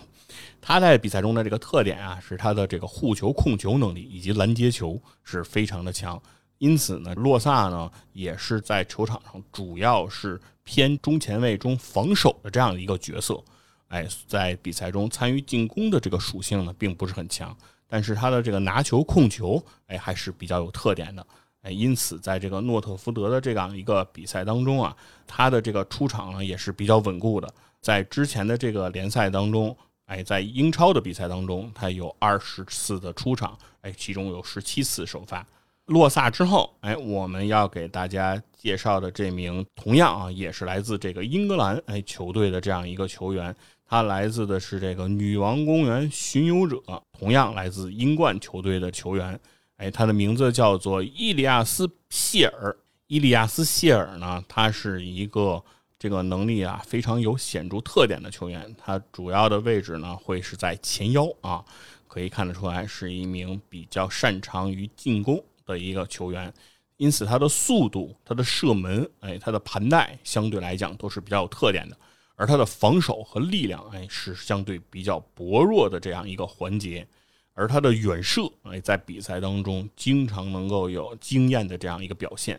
[0.70, 6.22] 他在比赛中的这个特点啊，是他的这个护球、控球能力以及拦截球是非常的强。
[6.58, 13.42] 因此呢，洛萨呢也是在球场上主要是偏中前卫中防守的这样的一个角色。
[13.88, 17.56] 哎，在比赛中参与进攻的这个属性呢，并不是很强，
[17.88, 21.26] 但是他的这个拿球、控球，哎，还是比较有特点的。
[21.62, 24.96] 哎，因此在这个诺特福德的这样一个比赛当中啊，
[25.26, 27.52] 他的这个出场呢也是比较稳固的。
[27.80, 29.76] 在之前的这个联赛当中，
[30.10, 35.46] 哎，在英超的比赛当中，他有二十次的出场，哎，其中有十七次首发。
[35.86, 43.54] 洛萨之后，哎，我们要给大家介绍的这名同样啊，也是来自这个英格兰哎球队的这样一个球员，
[43.86, 46.82] 他来自的是这个女王公园巡游者，
[47.16, 49.38] 同样来自英冠球队的球员。
[49.76, 52.76] 哎，他的名字叫做伊利亚斯·谢尔。
[53.06, 55.62] 伊利亚斯·谢尔呢，他是一个
[56.00, 58.74] 这个能力啊非常有显著特点的球员。
[58.76, 61.62] 他主要的位置呢会是在前腰啊，
[62.08, 66.52] 可以看得出来是一名比较擅长于进攻的一个球员。
[66.96, 71.96] 因此，他的速度、他的射门、哎，他的盘带相对来讲都是比较有特点的。
[72.34, 77.06] 而他的防守和力量，哎，是相对比较薄弱的这样一个环节。
[77.52, 82.58] 而他的远射，哎，在比赛当中经常能够有惊艳的这样一个表现，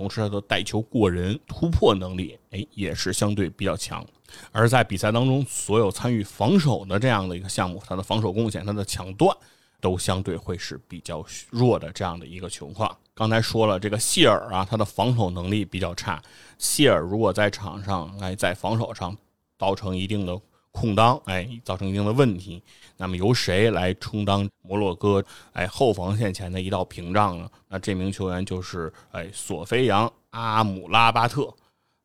[0.00, 4.02] 同时他的带球过人、突破能力，哎，也是相对比较强。
[4.50, 9.36] 而在比赛当中，所有参与防守的这样的一个项目，他的防守贡献、他的抢断，
[9.78, 12.96] 都相对会是比较弱的这样的一个情况。
[13.12, 16.22] 刚才说了，这个谢尔啊，他的防守能力比较差。
[16.56, 19.14] 谢尔如果在场上，哎，在防守上
[19.58, 20.40] 造成一定的。
[20.72, 22.62] 空当，哎，造成一定的问题。
[22.96, 27.48] 那么由谁来充当摩洛哥哎后防线前的一道屏障呢？
[27.68, 31.52] 那这名球员就是哎索菲扬阿姆拉巴特。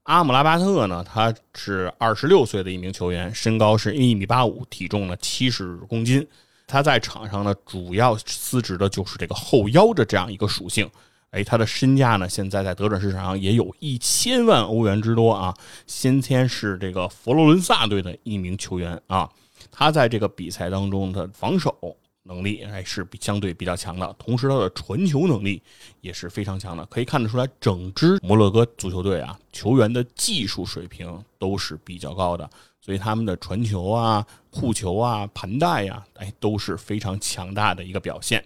[0.03, 6.25] 阿姆拉巴特呢，他是二十六岁的一名球员，身高是一米八五，体重呢七十公斤。
[6.67, 10.89] 他在场上呢，主要司职的就是这个后腰的这样一个属性。
[11.35, 15.53] 哎，他的身价呢，现在在德转市场上也有一千万欧元之多啊！
[15.85, 19.29] 先天是这个佛罗伦萨队的一名球员啊，
[19.69, 21.75] 他在这个比赛当中的防守
[22.23, 25.61] 能力还是相对比较强的，同时他的传球能力
[25.99, 26.85] 也是非常强的。
[26.85, 38.41] 可以看得出来，整支摩洛哥足球队啊，球员的技术水平都是比较高的，所以他们的传球啊、护球啊、盘带呀，哎，都是非常强大的一个表现。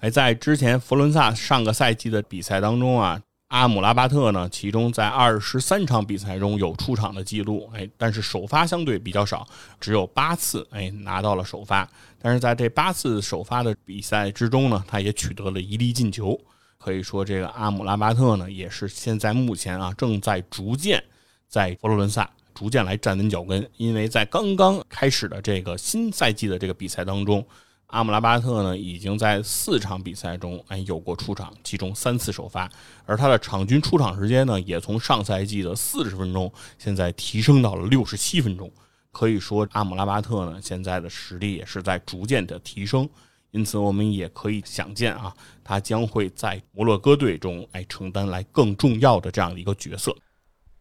[0.00, 9.46] 哎，在之前佛伦萨上个赛季的比赛当中啊，阿姆拉巴特呢，其中在二十三场比赛中有出场的记录，哎，但是首发相对比较少，
[9.78, 11.88] 只有八次，哎，拿到了首发。
[12.20, 16.38] 但是在这八次首发的比赛之中呢，他也取得了一粒进球。
[16.78, 21.02] 可以说，这个阿姆拉巴特呢，也是现在目前啊，正在逐渐
[21.48, 27.46] 在佛罗伦萨逐渐来站稳脚跟，因为在刚刚开始的这个新赛季的这个比赛当中。
[27.94, 32.68] 阿姆拉巴特呢，已经在四场比赛中哎有过出场，其中三次首发，
[33.06, 38.68] 而他的场均出场时间呢，也从上赛季的四十分钟，现在提升到了六十七分钟。
[39.12, 43.08] 可以说，阿姆拉巴特呢，现在的实力也是在逐渐的提升。
[43.52, 45.32] 因此，我们也可以想见啊，
[45.62, 50.12] 他将会在摩洛哥队中哎承担来更重要的这样的一个角色。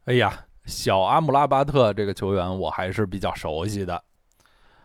[0.06, 4.04] 哎呀，小阿姆拉巴特这个球员，我还是比较熟悉的。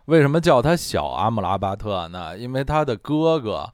[0.09, 2.37] 为什么叫他小阿姆拉巴特呢？
[2.39, 3.71] 因为他的哥哥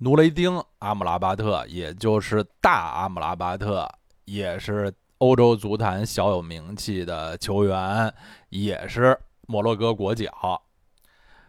[0.00, 3.88] 努雷丁阿姆拉巴特，也就是大阿姆拉巴特，
[4.26, 8.12] 也是欧洲足坛小有名气的球员，
[8.50, 10.60] 也是摩洛哥国脚。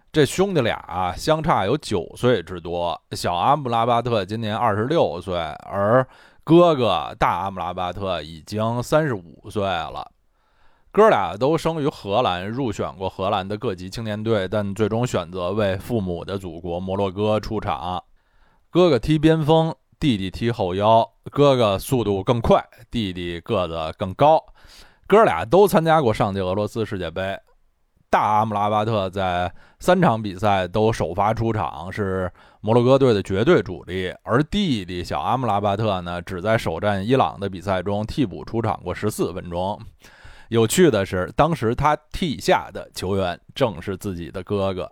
[0.10, 2.98] 这兄弟俩啊，相差有九岁之多。
[3.12, 6.08] 小阿姆拉巴特今年二十六岁，而
[6.46, 10.13] 哥哥大阿姆拉巴特已经三十五岁了。
[10.94, 18.04] 哥俩都生于荷兰，入选过荷兰的各级青年队，但最终选择为父母的祖国摩洛哥出场。
[18.70, 21.04] 哥哥踢边锋，弟弟踢后腰。
[21.32, 24.40] 哥哥速度更快，弟弟个子更高。
[25.08, 27.36] 哥俩都参加过上届俄罗斯世界杯。
[28.12, 32.32] 大阿姆拉巴特在三场比赛都首发出场，是
[32.62, 34.14] 摩洛哥队的绝对主力。
[34.22, 39.82] 而弟弟小阿姆拉巴特呢，只在首战伊朗的比赛中替补出场过十四分钟。
[40.54, 44.92] 有趣的是，当时他替下的球员正是自己的哥哥。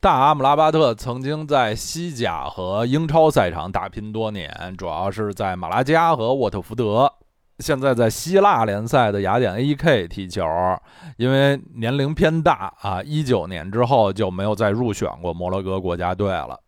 [0.00, 7.08] 大阿姆拉巴特曾经在西甲和英超赛场打拼多年，主要是在马拉加和沃特福德。
[7.60, 10.44] 现在在希腊联赛的雅典 AEK 踢球，
[11.16, 16.58] 因为年龄偏大啊，一九年之后就没有再入选过摩洛哥国家队了。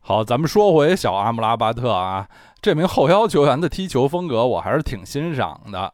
[0.00, 2.26] 好，咱们说回小阿姆拉巴特啊，
[2.62, 5.92] 这名后腰球员的踢球风格我还是挺欣赏的，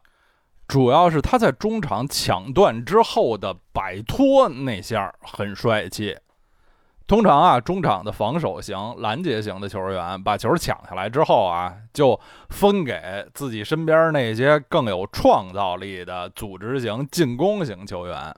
[0.71, 6.17] 主要是他在中场抢断之后的摆脱那下很帅气。
[7.05, 12.17] 通常啊，中场的防守型、拦截型的球员把球抢下来之后啊，就
[12.51, 13.01] 分给
[13.33, 18.33] 自己身边那些更有创造力的组织型、进攻型球员。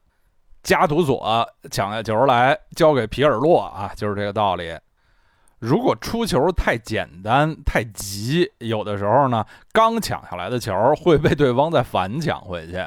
[0.63, 4.75] 加图索抢下球来交给皮尔洛啊，就是这个道理。
[5.63, 12.85] 如果出球太简单、太急，有的时候呢，刚抢下来的球会被对方再反抢回去。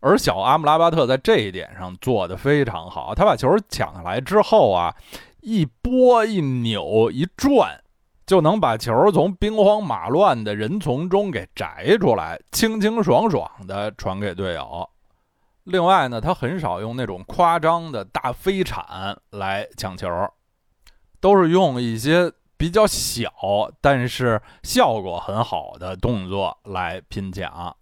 [0.00, 4.96] 而小阿姆拉巴特在这一点上做得非常好，他把球抢下来之后啊，
[5.42, 7.78] 一拨一扭一转，
[8.24, 14.88] 就能把球从兵荒马乱的人丛中给摘出来，清清爽爽的传给队友。
[15.64, 18.82] 另外呢，他很少用那种夸张的大飞铲
[19.32, 20.08] 来抢球，
[21.20, 23.30] 都是用一些比较小
[23.80, 27.74] 但是效果很好的动作来拼抢。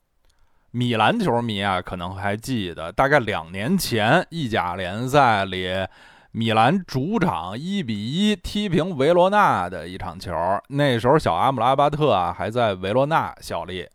[0.70, 5.66] 米兰球迷啊，可能还记得，大概两年前意甲联赛里，
[6.32, 10.30] 米兰主场一比一踢平维罗纳的一场球。
[10.68, 13.88] 那时候小阿姆拉巴特啊还在维罗纳效力，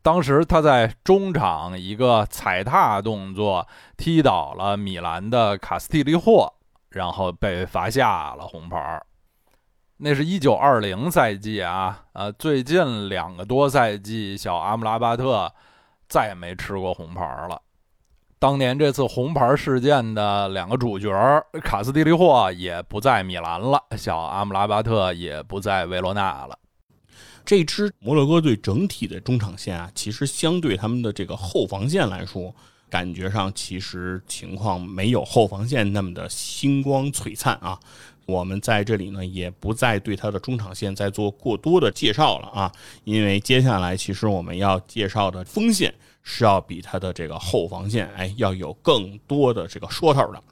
[0.00, 6.53] 当时他在中场一个踩踏动作踢倒了米兰的卡斯蒂利霍，
[6.94, 9.02] 然后被罚下了红牌。
[9.98, 15.52] 那是一九二零赛季啊，呃，最近两个多赛季，小阿姆拉巴特。
[16.06, 17.60] 再也没吃过红牌了。
[18.38, 21.10] 当年这次红牌事件的两个主角
[21.62, 26.56] 卡斯蒂利霍也不在米兰了，小阿姆拉巴特也不在维罗纳了。
[27.44, 32.54] 这支摩洛哥队整体的中场线啊，其实相对他们的这个后防线来说，
[32.88, 37.78] 感觉上其实情况没有后防线那么的星光璀璨啊。
[38.26, 42.72] 我们在这里呢，也不再对他的中场线再做过多的介绍了啊，
[43.04, 50.42] 因为接下来其实我们要介绍的锋线是要比他的这个后防线哎要有更多的这个说头的。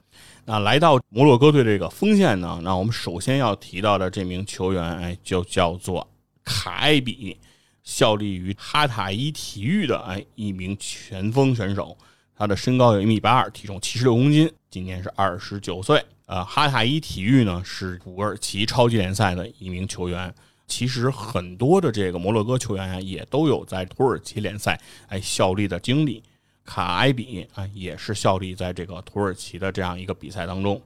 [0.45, 6.07] 那来到摩洛哥队这个锋线呢，那我们首先要提到的这名球员哎，就叫做
[6.43, 7.35] 卡埃比，
[7.83, 11.97] 效力于哈塔伊体育的哎一名前锋选手，
[12.35, 16.03] 他的身高有一米八二，体重七十六公斤，今年是二十九岁。
[16.25, 20.33] 呃，哈塔伊体育呢是土耳其超级联赛的一名球员。
[20.65, 26.23] 其实很多的这个摩洛哥球员啊，也都有在土耳其联赛哎效力的经历。
[26.65, 30.81] 卡埃比啊，也是效力在这个土耳其的这样一个比赛当中。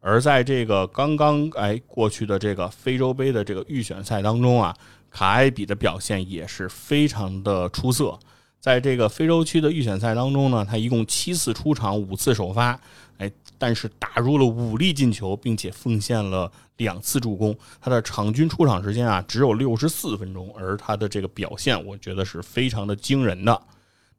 [0.00, 4.74] 而在这个刚刚哎过去的这个非洲杯的这个预选赛当中啊，
[5.10, 8.18] 卡埃比的表现也是非常的出色。
[8.60, 12.78] 在这个非洲区的预选赛当中呢，他一共七次出场，五次首发。
[13.16, 17.56] 哎，但是打入了五粒进球，并且奉献了两次助攻。
[17.80, 23.62] 他的场均出场时间啊只有六十四分钟，而他的这个表现，我觉得是非常的惊人的。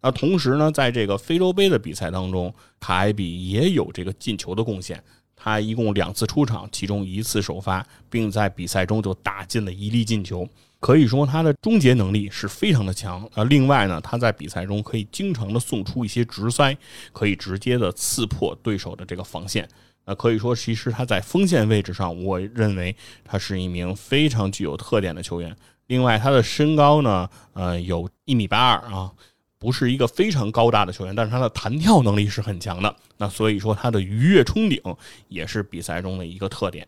[0.01, 5.03] 那同时呢，在这个非洲杯的比赛当中，卡埃比也有这个进球的贡献。
[5.35, 10.47] 他一共两次出场，其中一次首发，并在比赛中就打进了一粒进球。
[10.81, 13.43] 可以说他的终结能力是非常的强啊！
[13.43, 16.75] 另外呢，他在比赛中可以经常的送出一些直塞，
[17.13, 19.69] 可以直接的刺破对手的这个防线。
[20.05, 25.55] 那可以说，其实他在锋线位置上，我认为他是一名非常具有特点的球员。
[25.85, 29.11] 另外，他的身高呢，呃，有一米八二啊，
[29.59, 32.95] 不是一个非常高大的球员，但是他的弹跳能力是很强的。
[33.17, 34.81] 那所以说，他的鱼跃冲顶
[35.27, 36.87] 也是比赛中的一个特点。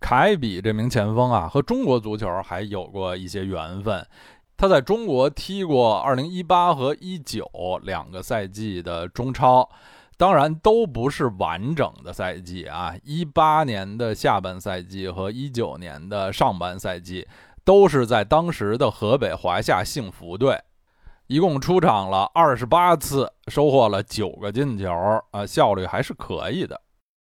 [0.00, 4.06] 凯比这名前锋啊，和中国足球还有过一些缘分。
[4.56, 9.68] 他在中国踢过2018和19两个赛季的中超，
[10.16, 17.26] 当然都不是完整的赛季啊，一八年的下半赛季和一九年的上半赛季
[17.64, 20.58] 都是在当时的河北华夏幸福队，
[21.26, 24.90] 一共出场了二十八次，收获了九个进球，
[25.32, 26.80] 啊，效率还是可以的。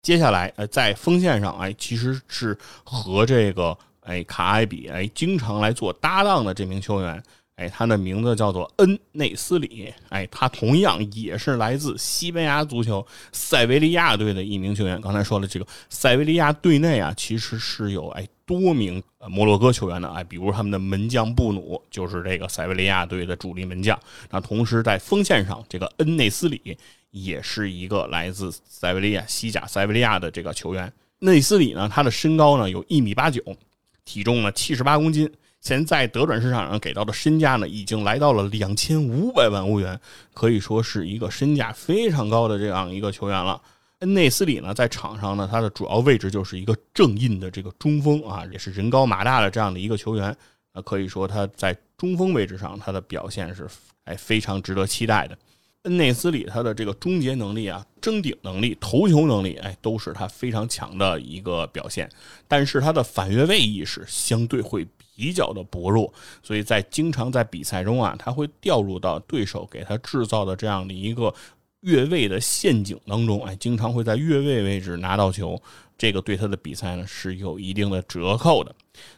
[0.02, 7.22] 接下来，呃，在锋线上，哎，其实是和这个哎卡埃比哎经常来做搭档的这名球员。
[7.56, 15.00] 哎，他的名字叫做恩内斯里，哎，他同样也是来自西班牙足球塞维利亚队的一名球员。
[15.00, 23.98] 刚才说了，这个塞维利亚队内啊，其实是有哎多名摩洛哥球员的，哎，比如他们的门将布努就是这个塞维利亚队的主力门将。
[24.30, 26.78] 那同时在锋线上，这个恩内斯里
[27.10, 30.92] 也是一个来自塞维利亚西甲塞维利亚的这个球员。
[31.20, 33.42] 内斯里呢，他的身高呢有一米八九，
[34.04, 35.30] 体重呢七十八公斤。
[35.60, 39.98] 现在德转市场上给到的身价呢，已经来到了两千五百万欧元，
[40.32, 43.60] 可以说是一个身价非常高的这样一个球员了。
[43.98, 50.34] 内斯里呢，在场上呢，他的主要位置就是一个正印的这个中锋啊，也是人高马大的这样的一个球员。
[50.72, 53.66] 啊，可以说他在中锋位置上，他的表现是
[54.04, 55.36] 哎非常值得期待的。
[55.84, 62.10] 恩内斯里他的这个终结能力啊、争顶能力、头球能力，哎，都是他非常强的一个表现。
[62.46, 64.86] 但是他的反越位意识相对会。
[65.20, 66.14] 比较的薄弱，
[66.44, 71.34] 所以在经常在比赛中啊，他会掉入到对手给他制造的这样的一个
[71.80, 75.60] 越位的陷阱当中，哎，经常会在越位位置拿到球，
[75.98, 78.72] 这个对他的比赛呢是有一定的折扣的。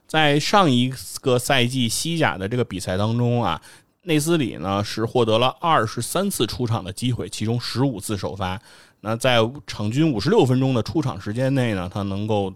[0.07, 0.91] 在上一
[1.21, 3.61] 个赛季西甲的这个比赛当中啊，
[4.03, 8.61] 内斯里呢是获得了二十三次出场的机会，其中十五次首发。
[9.01, 12.53] 那在场均五十六分钟的出场时间内呢，他能够。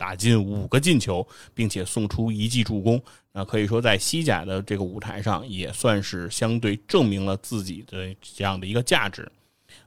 [0.00, 9.28] 打进五个进球，并且送出一记助攻，那可以说在西甲的这个舞台上也算是相对证明了自己的这样的一个价值。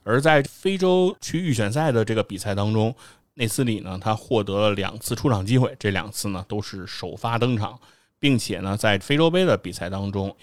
[0.02, 2.94] 而在非洲区预选赛的这个比赛当中，
[3.32, 7.80] 内斯里呢，他获得了两次出场机会，这两次呢都是首发登场，
[8.18, 10.36] 并且呢在非洲杯的比赛当中。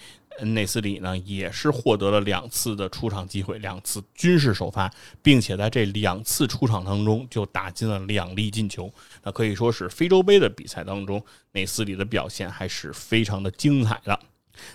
[0.44, 8.92] 内斯里呢，也是获得了两次的出场机会，两次均是首发，并且在这两次出场当中就打进了两粒进球。
[9.22, 14.18] 那可以说是非洲杯的比赛当中，内斯里的表现还是非常的精彩的。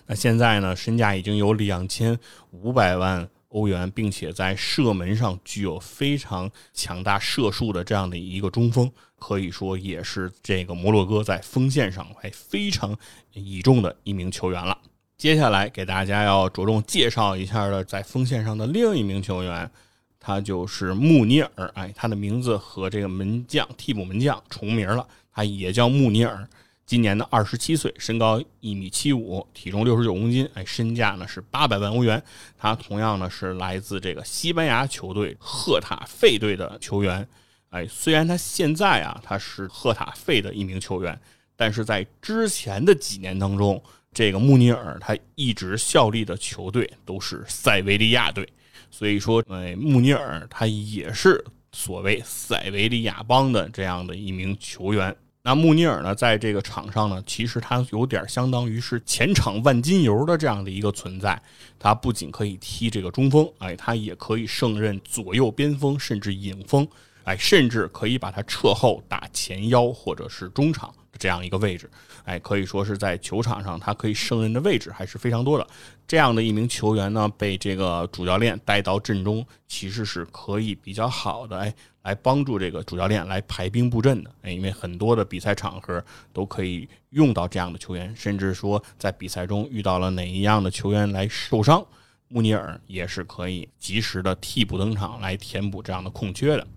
[0.08, 2.18] 那现在呢，身价已经有两千
[2.52, 12.98] 五百万欧元，并且在射门上具有非常强大射术的这样的一个中锋，可以说也是这个摩洛哥在锋线上还非常
[13.34, 14.78] 倚重的一名球员了。
[15.18, 19.72] 接下来给大家要着重介绍一下的，在锋线上的另一名球员，
[20.20, 21.72] 他就是穆尼尔。
[21.74, 26.46] 哎，他的名字和这个门将、替补门将重名了，他也叫穆尼尔。
[26.86, 30.48] 今年的二十七岁，身高一米七五，体重六十九公斤。
[30.54, 32.22] 哎，身价呢是八百万欧元。
[32.58, 37.26] 他同样呢是来自这个西班牙球队赫塔费队的球员。
[37.70, 41.18] 哎，虽然他现在啊他是赫塔费的一名球员，
[41.56, 43.82] 但是在之前的几年当中。
[44.16, 48.48] 这个穆尼尔他一直效力的球队都是塞维利亚队，
[48.90, 51.44] 所以说，哎，穆尼尔他也是
[51.74, 55.14] 所谓塞维利亚帮的这样的一名球员。
[55.44, 61.40] 那穆尼尔呢，在这个场上呢，其实他有点相当于是前场万金油的这样的一个存在。
[61.78, 66.88] 他不仅可以踢这个中锋，哎，他也可以胜任左右边锋，甚至影锋，
[67.26, 70.96] 哎，甚至可以把他撤后打前腰或者是中场。
[71.18, 71.90] 这样一个位置，
[72.24, 75.68] 哎，可以说是在球场上他可以胜任的位置还是非常多的。
[76.08, 84.32] 这样的一名球员呢，被这个主教练带到阵中，其实是可以比较好的，哎，来帮助这个主教练来排兵布阵的。
[84.44, 91.84] 哎，因为很多的比赛场合都可以用到这样的球员，甚至说在比赛中遇到了哪一样的球员来受伤，
[92.28, 96.68] 穆尼尔也是可以及时的替补登场来填补这样的空缺的。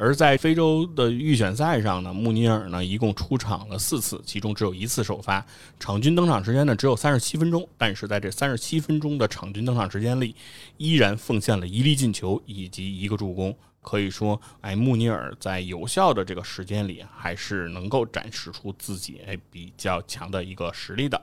[0.00, 5.44] 而在非洲的预选赛上呢，穆尼尔呢一共出场了四次，其中只有一次首发，
[5.80, 7.68] 场均登场时间呢只有三十七分钟。
[7.76, 10.36] 但是在这三十七分钟的场均登场时间里，
[10.76, 13.52] 依然奉献了一粒进球以及一个助攻。
[13.80, 21.20] 可以说，哎，穆尼尔在有效的这个时间里，还是能够展示出自己哎比较强的一个实力的。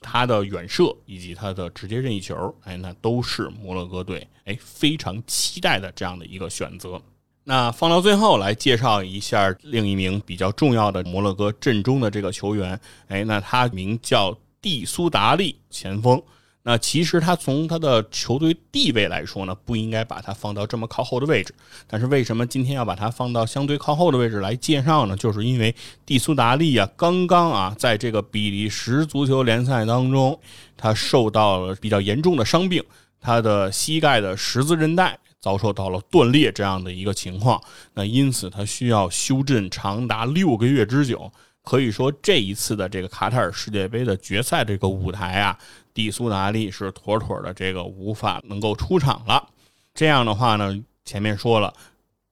[0.00, 7.02] 他的远射以及他的直接任意球，哎，那都是摩洛哥队哎非常期待的这样的一个选择。
[7.48, 16.20] 那放到最后来介绍一下另一名比较重要的摩洛哥阵中的这个球员，哎，那他名叫蒂苏达利前锋。
[16.64, 21.54] 那其实他从他的球队地位来说呢，不应该把他放到这么靠后的位置。
[21.86, 25.16] 但是为什么今天要把他放到相对靠后的位置来介绍呢？
[25.16, 25.72] 就是因为
[26.04, 30.36] 蒂苏达利啊，刚刚啊，在这个比利时足球联赛当中，
[30.76, 32.82] 他受到了比较严重的伤病，
[33.20, 35.16] 他的膝盖的十字韧带。
[35.46, 37.62] 遭受到了断裂这样的一个情况，
[37.94, 41.30] 那因此他需要休阵长达六个月之久。
[41.62, 45.56] 可以说，这一次的这个卡塔尔世界杯的决赛这个舞台啊，
[45.94, 49.48] 蒂苏达利是妥妥的这个无法能够出场了。
[49.94, 51.72] 这样的话呢，前面说了，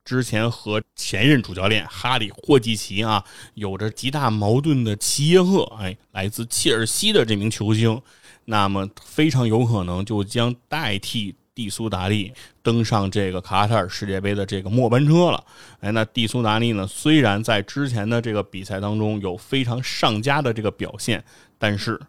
[0.05, 3.24] 之前和前任主教练哈里霍季奇啊
[3.55, 8.03] 有着极大矛盾的齐耶赫，哎，来自切尔西的这名球星，
[8.47, 11.36] 那么非常有可能就将代替。
[11.55, 12.32] 蒂苏达利
[12.62, 15.44] 登上这个卡塔尔世界杯的这个末班车了。
[15.81, 16.86] 哎，那蒂苏达利呢？
[16.86, 21.22] 虽然在之前的这个比赛当中有非常上佳的这个表现，
[21.59, 22.01] 但是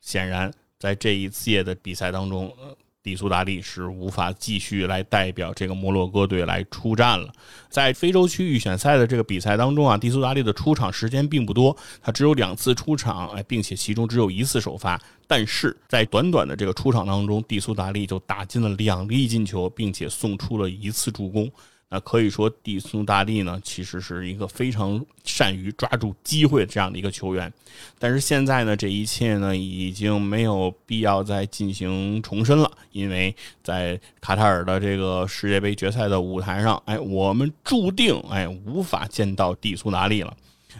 [0.00, 2.54] 显然在这一届的比赛当中。
[3.02, 7.32] 蒂苏达利是无法继续来代表这个摩洛哥队来出战了。
[7.68, 15.00] 在非洲区预选赛的这个比赛当中啊，蒂苏达利的出场时间并不多，他只有两次出场，哎，并且其中只有一次首发。
[15.26, 21.50] 但是在短短的这个出场当中，蒂苏达利就打进了两粒进球，并且送出了一次助攻。
[21.94, 27.52] 那可以说，蒂苏达利呢，其实是一个非常善于抓住机会的这样的一个球员。
[27.98, 40.34] 但是现在呢，这一切呢，已经没有必要再进行重申了，因为在卡塔尔的这个世界杯决赛的舞台上，哎，我们注定哎无法见到蒂苏达利了。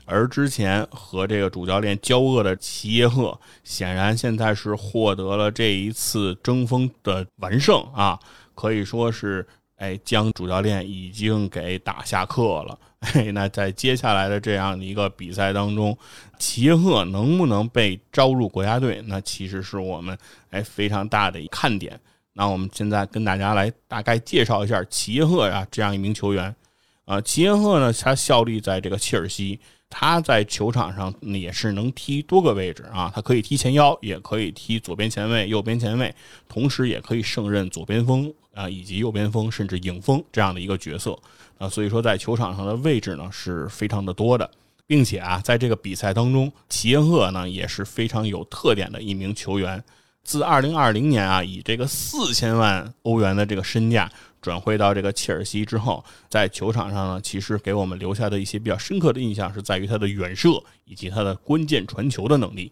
[0.07, 8.19] 而之前和这个主教练交恶的齐耶赫，显然现在是获得了这一次争锋的完胜啊，
[8.55, 9.47] 可以说是。
[9.83, 12.79] 哎，将主教练已经给打下课了。
[13.15, 15.99] 哎，那在接下来的这样的一个比赛当中，
[16.39, 19.03] 齐赫能不能被招入国家队？
[19.07, 20.17] 那其实是我们
[20.51, 21.99] 哎非常大的一看点。
[22.33, 26.55] 那我们现在跟大家来大概介绍一下齐赫呀这样一名球员。
[27.05, 29.59] 啊，齐赫呢，他效力在这个切尔西，
[29.95, 36.13] 他在球场上也是能踢多个位置啊，他可以踢前腰，也可以踢左边前卫、右边前卫，
[36.49, 38.33] 同时也可以胜任左边锋。
[38.55, 41.19] 啊，以及右边锋甚至影锋这样的一个角色
[41.57, 44.51] 啊，所以说在球场上的位置呢是非常的多的，
[44.87, 49.83] 并且啊，在这个比赛当中，齐耶赫呢也是非常有特点的一名球员。
[50.23, 54.13] 自2020年啊，以这个四千万欧元的这个身价
[54.43, 62.71] 转会到这个切尔西之后，在球场上呢，其实给我们留下的一些比较深刻的印象是在于他的远射以及他的关键传球的能力。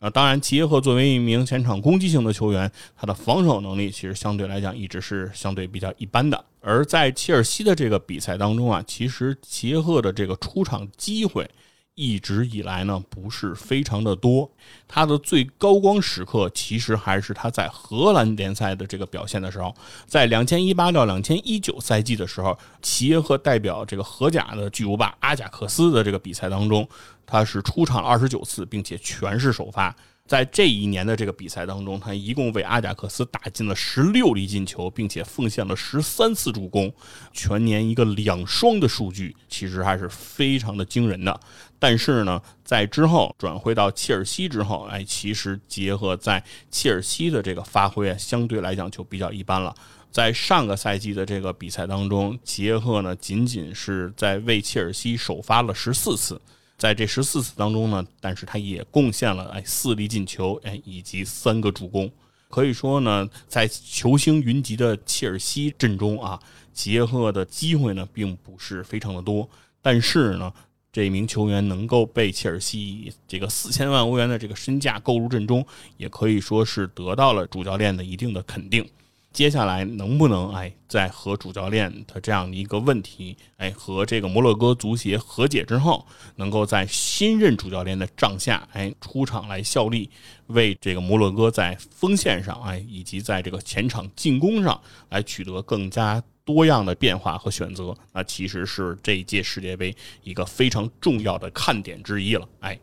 [0.00, 6.44] 啊，当然，齐耶赫作为一名前场攻击型的球员，他的防守能力其实相对来讲一直是相对比较一般的。
[6.60, 11.48] 而在切尔西的这个比赛当中啊，其实齐耶赫的这个出场机会。
[11.94, 14.50] 一直以来呢，不是非常的多。
[14.88, 19.74] 他的最高光时刻，其实还是他在荷兰联赛的这个表现的时候。
[20.06, 26.88] 在两千一八到两千一九赛季的时候，齐耶赫代表这个荷甲的巨无霸阿贾克斯的这个比赛当中，
[27.26, 29.94] 他是出场二十九次，并且全是首发。
[30.28, 36.90] 在这一年的这个比赛当中，他一共为阿贾克斯打进了十六粒进球，并且奉献了十三次助攻，
[37.32, 41.38] 全年一个两双的数据，其实还是非常的惊人的。
[41.78, 49.74] 但是呢，在之后转会到切尔西之后，哎，其实结合在切尔西的这个发挥啊，相对来讲就比较一般了。
[50.10, 56.40] 在上个赛季的这个比赛当中，杰赫呢仅仅是在为切尔西首发了十四次。
[56.82, 62.10] 在这十四次当中呢，但是他也贡献了哎四粒进球哎以及三个助攻，
[62.48, 66.40] 可以说呢，在球星云集的切尔西阵中啊，
[66.72, 69.48] 杰赫的机会呢并不是非常的多，
[69.80, 70.52] 但是呢，
[70.90, 75.64] 这名球员能够被切尔西以这个四千万欧元的这个身价购入阵中，
[75.98, 78.84] 也可以说是得到了主教练的一定的肯定。
[79.32, 86.06] 接下来能不能哎，在和主教练的这样的一个问题哎，和这个摩洛哥足协和解之后，
[86.36, 90.10] 能够在新任主教练的帐下哎出场来效力，
[90.48, 94.78] 为这个摩洛哥在锋线上哎，以及在这个前场进攻上
[95.08, 102.78] 来取得更加多样的变化和选择，那其实是这一届世界杯一个非常重要的看点之一了哎。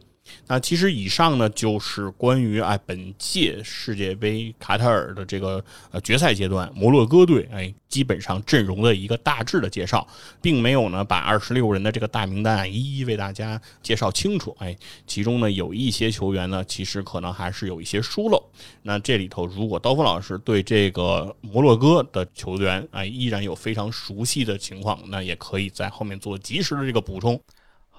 [0.47, 10.07] 那其实以上呢，就是关于哎本届世界杯卡塔尔的这个呃决赛阶段摩洛哥队哎基本上阵容的一个大致的介绍，
[10.41, 14.75] 并没有呢把二十六人的这个大名单啊一一为大家介绍清楚哎，
[15.05, 18.43] 其中呢有一些球员呢其实可能还是有一些疏漏。
[18.81, 27.39] 那这里头如果刀锋老师对这个摩洛哥的球员哎依然有非常熟悉的情况，那也可以在后面做及时的这个补充。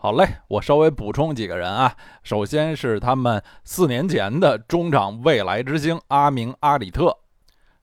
[0.03, 1.95] 好嘞，我稍微补充几个人啊。
[2.23, 7.15] 首先是他们四年前的中场未来之星阿明阿里特，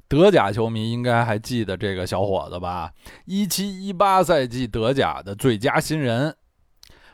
[0.08, 2.92] 德甲球迷应该还记得这个小伙子吧？
[3.26, 6.36] 一七一八赛季德甲的最佳新人，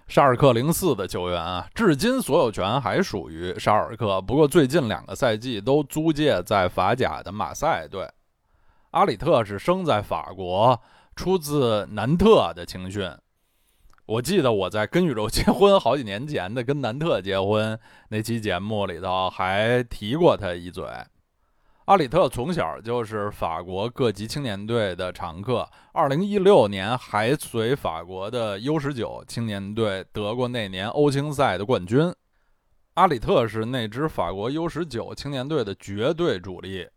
[0.08, 8.10] 沙尔克零四的球员啊，至今所有权还属于沙尔克，不过最近两个赛季都租借在法甲的马赛队。
[8.92, 10.82] 阿里特是生在法国，
[11.14, 13.12] 出自南特的青训。
[14.06, 20.86] 我记得我在跟宇宙结婚好几年前的跟南特结婚那期节目里头还提过他一嘴。
[21.86, 32.14] 阿里特从小就是法国各级青年队的常客，二零一六年还随法国的 U 十九青年队得过那年欧青赛的冠军。
[32.96, 36.88] 阿里特是那支法国 U 十九青年队的绝对主力，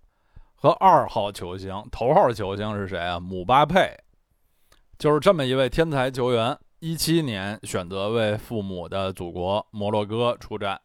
[0.56, 3.18] 和二号球星、头号球星是谁啊？
[3.18, 3.96] 姆巴佩，
[4.98, 6.56] 就是这么一位天才球员。
[6.80, 10.78] 一七年选择为父母的祖国摩洛哥出战。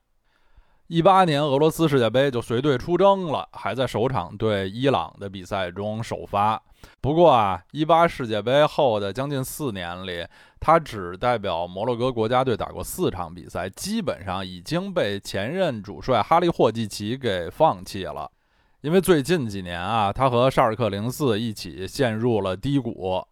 [0.87, 6.61] 一八年俄罗斯世界杯就随队出征了，还在首场对伊朗的比赛中首发。
[7.01, 10.25] 不过啊，一八世界杯后的将近四年里，
[10.61, 18.31] 他只代表摩洛哥国家队打过四场比赛，基本上已经被前任主帅哈利霍季奇给放弃了。
[18.79, 23.25] 因为最近几年啊，他和沙尔克零四一起陷入了低谷。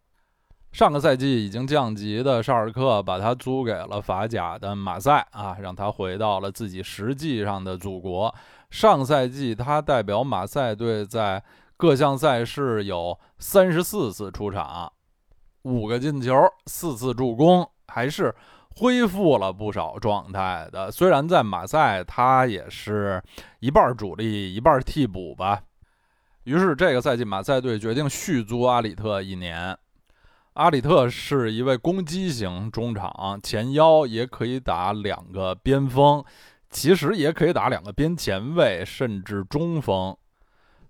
[0.71, 8.33] 上个赛季已经降级的沙尔克把他租给了法甲的马赛啊，让他回到了自己实际上的祖国。
[8.69, 11.43] 上赛季他代表马赛队在
[11.75, 14.93] 各项赛事有三十四次出场，
[15.63, 16.35] 五个进球，
[16.67, 18.33] 四次助攻，还是
[18.75, 20.91] 恢复了不少状态的。
[20.91, 23.21] 虽然在马赛他也是
[23.59, 25.63] 一半主力一半替补吧。
[26.43, 29.75] 于是这个赛季马赛队决定续租阿里特一年。
[30.59, 36.21] 阿里特是一位攻击型中场，前腰也可以打两个边锋，
[36.69, 40.13] 其实也可以打两个边前卫，甚至中锋。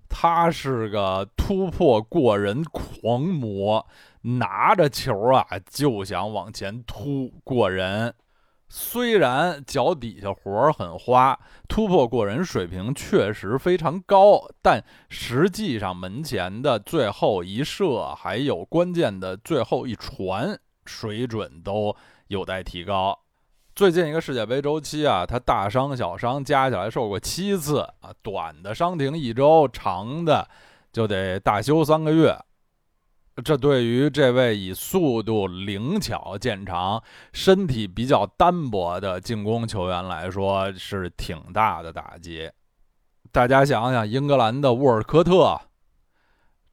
[0.09, 3.85] 他是个突破过人狂魔，
[4.21, 8.11] 拿着球啊就想往前突过人。
[8.71, 11.37] 虽然脚底下活儿很花，
[11.67, 21.95] 突破过人水平确实非常高，但实际上门前的最后一射，还有关键的最后一传，水准都
[22.27, 23.19] 有待提高。
[23.75, 30.47] 最近一个世界杯周期啊，他大伤小伤加起来受过七次啊，短的伤停一周，长的
[30.91, 32.37] 就得大休三个月。
[33.43, 37.01] 这对于这位以速度灵巧见长、
[37.31, 42.49] 身体比较单薄的进攻球员来说是挺大的打击。
[43.31, 45.59] 大家想想，英格兰的沃尔科特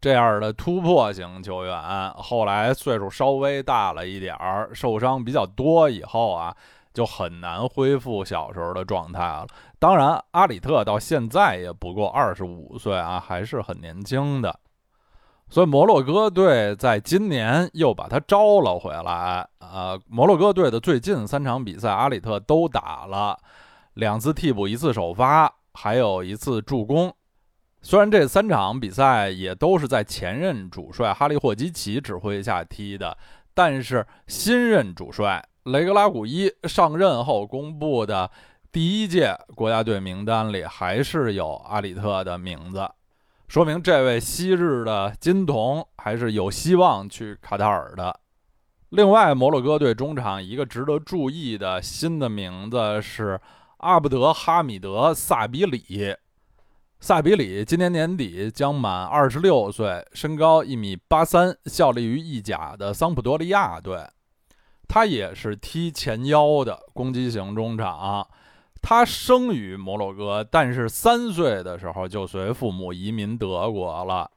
[0.01, 6.56] 这样的突破型球员，后来岁数稍微大了一点儿，受伤比较多以后啊，
[6.94, 9.47] 就很难恢复小时候的状态了。
[9.78, 14.60] 当然，阿里特到现在也不过二十五岁啊，还是很年轻的。
[15.48, 19.48] 所以摩洛哥队在今年又把他招了回来。
[19.60, 23.39] 呃，摩洛哥队的最近三场比赛，阿里特都打了，
[23.94, 27.14] 两次替补，一次首发，还有一次助攻。
[27.81, 33.16] 虽然这三场比赛也都是在前任主帅哈利霍基奇指挥下踢的，
[33.55, 38.28] 但是新任主帅雷格拉古伊上任后公布的
[38.73, 42.90] 第一届国家队名单里，还是有阿里特的名字。
[43.48, 48.20] 说明这位昔日的金童还是有希望去卡塔尔的。
[48.90, 53.40] 另外，摩洛哥队中场一个值得注意的新的名字是
[53.78, 56.14] 阿布德哈米德萨比里。
[56.98, 63.98] 萨比里今年年底将满二十六岁，身高一米八三，效力于意甲的桑普多利亚队。
[64.89, 68.27] 他也是踢前腰的攻击型中场。
[68.88, 74.30] 他生于摩洛哥，但是三岁的时候就随父母移民德国了，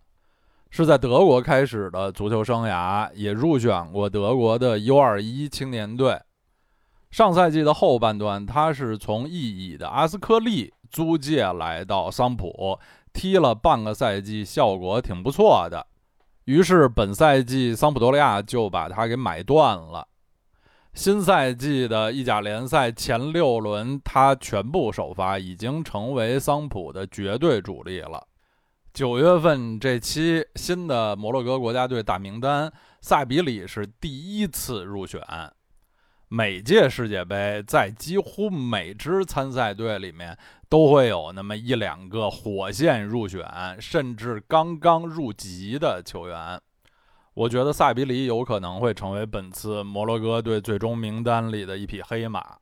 [0.71, 6.19] 是在德国开始的足球生涯，也入选过德国的 U21 青年队。
[7.11, 12.79] 上赛季的后半段，他是从意乙的阿斯科利租借来到桑普，
[13.13, 15.85] 踢了半个赛季，效果挺不错的。
[16.45, 20.07] 于是本赛季桑普多利亚就把他给买断了。
[20.93, 28.27] 新赛季的意甲联赛前六轮，他全部首发，已经成为桑普的绝对主力了。
[28.91, 32.71] 九月份这期新的摩洛哥国家队大名单，
[33.01, 35.21] 萨比里是第一次入选。
[36.27, 40.37] 每届世界杯，在几乎每支参赛队里面，
[40.67, 43.47] 都会有那么一两个火线入选，
[43.79, 46.59] 甚至刚刚入籍的球员。
[47.33, 52.57] 我觉得萨比里有可能会成为本次摩洛哥队最终名单里的一匹黑马。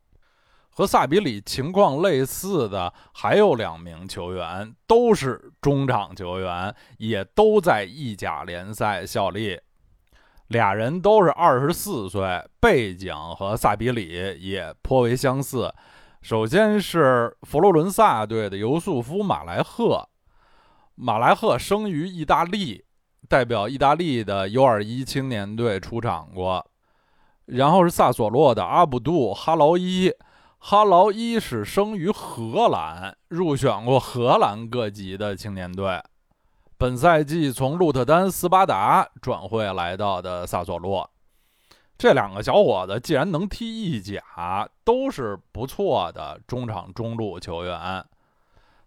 [0.70, 9.60] 和萨比里情况类似的还有两名球员，都是中场球员，也都在意甲联赛效力。
[10.50, 15.74] 俩人都是二十四岁，背景和萨比里也颇为相似。
[16.22, 20.08] 首先是佛罗伦萨队的尤素夫·马莱赫。
[20.94, 22.86] 马莱赫生于意大利。
[23.28, 26.66] 代表意大利的 U21 青年队出场过。
[27.46, 30.14] 然后是萨索洛的阿卜杜·哈劳伊，
[30.58, 36.02] 哈劳伊是生于荷兰，入选过荷兰各级的青年队。
[36.78, 41.10] 本赛季从鹿特丹斯巴达转会来到的萨索洛。
[41.98, 48.06] 这两个小伙子既然能踢意甲，都是不错的中场中路球员。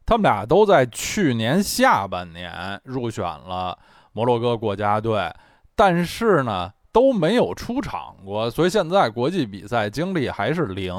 [0.07, 3.79] 他们俩都在去年下半年入选了
[4.21, 5.33] 摩洛哥国家队，
[5.75, 6.71] 但是呢。
[6.93, 10.93] 都没有出场过，所以现在国际比赛经历还是零。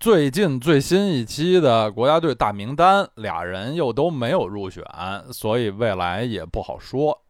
[0.00, 4.84] 最近最新一期的国家队大名单，俩人又都没有入选，
[5.30, 7.22] 所以未来也不好说。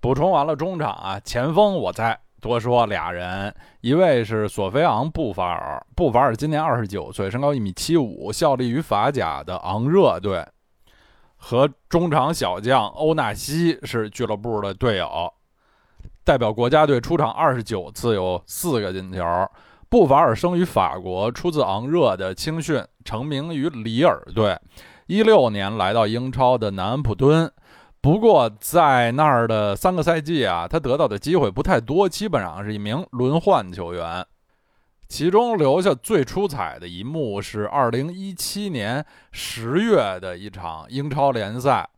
[0.00, 10.42] 补充完了中场啊，前锋我再多说俩人，一位是索菲昂·布法尔，布法尔今年二十九岁，身高一米七五，效力于法甲的昂热队，
[11.44, 15.30] 和中场小将欧纳西是俱乐部的队友。
[16.24, 19.22] 代表国家队出场二十九次，有四个进球。
[19.90, 24.58] 布法尔生于法国，出自昂热的青训，成名于里尔队。
[25.06, 27.52] 一六年来到英超的南安普敦，
[28.00, 34.24] 不过在那儿的三个赛季啊，他得到的机会不太多，基本上是一名轮换球员。
[35.08, 41.88] 其中留下最出彩的一幕是二零一七年十月的一场英超联赛。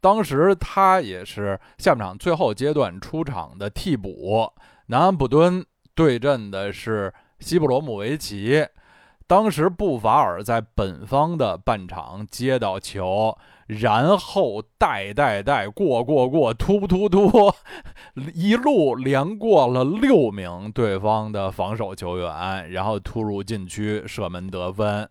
[0.00, 4.52] 当时他也是下半场最后阶段出场的替补，
[4.86, 5.64] 南安普敦
[5.94, 8.66] 对阵的是西布罗姆维奇。
[9.26, 13.36] 当时布法尔在本方的半场接到球，
[13.68, 17.30] 然后带带带过过过突突突，
[18.34, 25.08] 一路连过了六名对方的防守球员，然后突入禁区射门得分。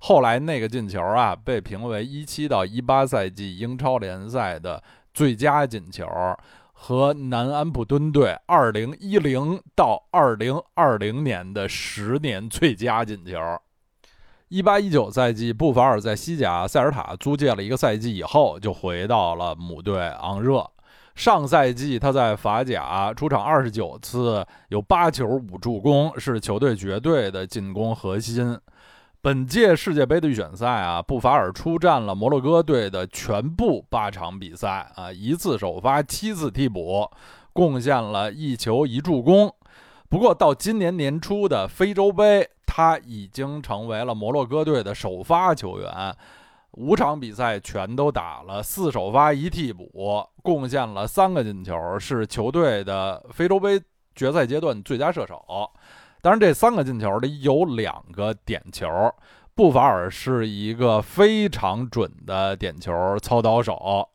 [0.00, 4.82] 后来那个进球啊，被评为一七到一八赛季英超联赛的
[5.14, 6.04] 最佳进球，
[6.72, 13.38] 和南安普敦队二零一零到二零二零年的十年最佳进球。
[14.52, 20.70] 一八一九赛季，布法尔在西甲塞尔塔租借了一个赛季以后，就回到了母队昂热。
[21.14, 28.58] 上赛季他在法甲出场二十九次，有八球五助攻，是球队绝对的进攻核心。
[29.22, 37.08] 本届世界杯的预选赛啊，布法尔出战了摩洛哥队的全部八场比赛啊，一次首发，七次替补，
[37.54, 39.50] 贡献了一球一助攻。
[40.10, 46.16] 不过到今年年初的非洲杯，他已经成为了摩洛哥队的首发球员，
[46.70, 53.78] 五场比赛全都打了，四首发一替补，贡献了三个进球，是球队的非洲杯
[54.14, 55.44] 决赛阶段最佳射手。
[56.22, 58.88] 当然，这三个进球里有两个点球，
[59.54, 64.08] 布法尔是一个非常准的点球操刀手。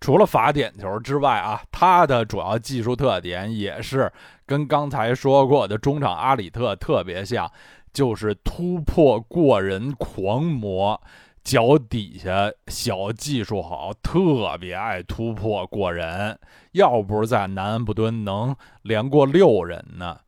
[0.00, 4.10] 除了罚点球之外啊，他的主要技术特点也是
[4.46, 7.50] 跟刚才说过的中场阿里特特别像，
[7.92, 11.00] 就是突破过人狂魔，
[11.42, 16.38] 脚底下小技术好，特别爱突破过人。
[16.72, 20.20] 要不是在南安普敦能连过六人呢。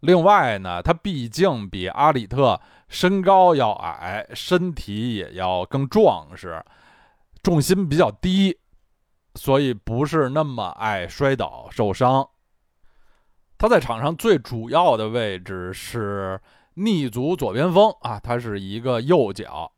[0.00, 6.62] 另外呢，他毕竟比阿里特身高要矮，身体也要更壮实，
[7.42, 8.58] 重心比较低，
[9.36, 12.28] 所以不是那么爱摔倒受伤。
[13.58, 16.40] 他在场上最主要的位置是
[16.74, 19.72] 逆足左边锋啊，他是一个右脚，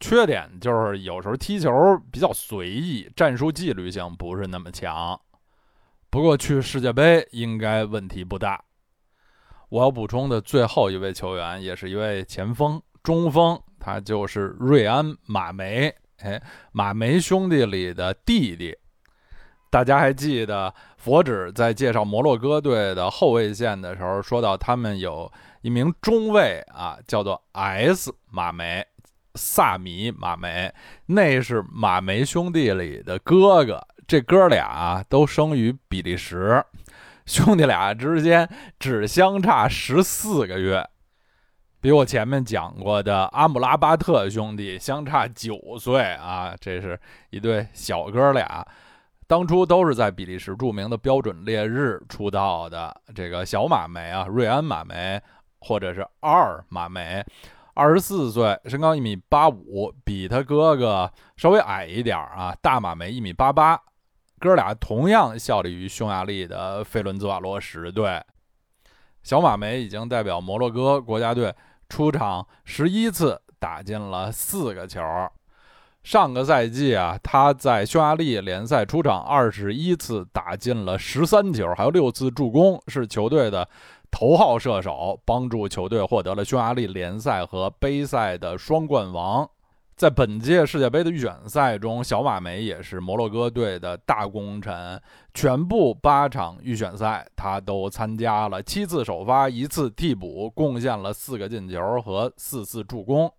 [0.00, 1.70] 缺点就是有时候踢球
[2.10, 5.18] 比较随意，战术纪律性不是那么强。
[6.10, 8.62] 不过去世界杯应该问题不大。
[9.70, 15.94] 我要补充的最后一位球员，也是一位前锋、中锋，他就是瑞安·马梅。
[16.22, 16.40] 哎，
[16.72, 18.76] 马梅兄弟里的弟弟。
[19.70, 25.32] 大家还记得佛指在介绍摩洛哥队的后卫线的时候，说到他们有
[25.62, 28.86] 一名中卫啊，叫做 S 马梅，
[29.34, 30.72] 萨米马梅，
[31.06, 33.82] 那是马梅兄弟里的哥哥。
[34.06, 36.62] 这哥俩都生于比利时。
[37.24, 38.46] 兄弟俩之间
[38.78, 40.86] 只相差十四个月，
[41.82, 46.54] 比我前面讲过的阿姆拉巴特兄弟相差九岁啊！
[46.60, 46.98] 这是
[47.30, 48.64] 一对小哥俩，
[49.26, 52.94] 当初都是在比利时著名的标准烈日出道的。
[53.16, 55.20] 这个小马梅啊，瑞安马梅，
[55.58, 57.20] 或者是二马梅，
[57.74, 62.54] 二十四岁，身高一米八五，比他哥哥稍微矮一点啊。
[62.62, 63.76] 大马梅一米八八。
[64.38, 68.22] 哥俩同样效力于匈牙利的费伦兹瓦罗什队。
[69.24, 71.52] 小马梅已经代表摩洛哥国家队
[71.92, 75.02] 出场十一次，打进了四个球。
[76.02, 83.68] 上个赛季啊，他在匈牙利联赛出场二十一次，打进了十三球，还有六次助攻，是球队的
[84.10, 89.46] 头号射手，帮助球队获得了匈牙利联赛和杯赛的双冠王。
[89.94, 95.00] 在本届世界杯的预选赛中，小马梅也是摩洛哥队的大功臣，
[95.32, 103.32] 全部八场预选赛他都参加了，七次首发，一次替补，贡献了四个进球和四次助攻。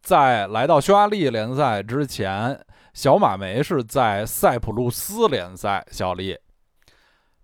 [0.00, 2.60] 在来到匈牙利联赛之前，
[2.92, 6.38] 小马梅是在塞浦路斯联赛效力。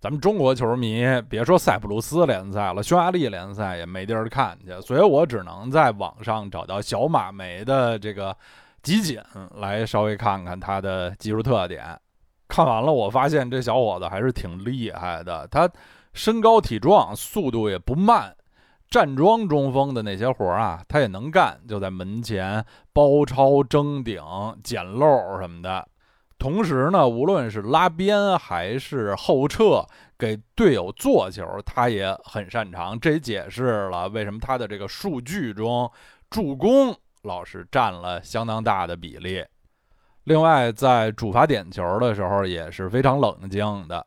[0.01, 8.35] 咱们中国球迷别说塞浦路斯联赛了，匈牙利联赛也没地儿看去，所以我只能在网上找到小马梅的这个
[8.81, 9.21] 集锦，
[9.57, 11.95] 来稍微看看他的技术特点。
[12.47, 15.69] 看完了，我发现这小伙子还是挺厉害的，他
[16.13, 18.35] 身高体壮，速度也不慢。
[18.89, 24.19] 站桩中锋的那些活儿啊，他也能干，就在门前包抄、争顶、
[24.63, 25.87] 捡漏什么的。
[26.41, 29.85] 同时呢，无论是拉边还是后撤，
[30.17, 32.99] 给队友做球，他也很擅长。
[32.99, 35.87] 这也解释了为什么他的这个数据中
[36.31, 39.45] 助攻老是占了相当大的比例。
[40.23, 44.03] 另外，在主罚点球的时候也是非常冷静的。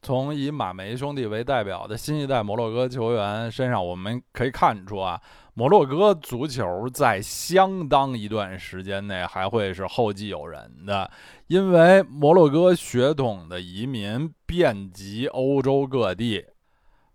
[0.00, 5.20] 从以马梅兄弟为代表的新一代摩洛哥球员身上，我们可以看出啊，
[5.54, 11.10] 摩洛哥足球在相当一段时间内还会是后继有人的，
[11.46, 16.46] 因为摩洛哥血统的移民遍及欧洲各地，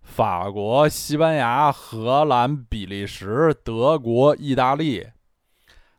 [0.03, 5.07] 法国、西班牙、荷兰、比利时、德国、意大利，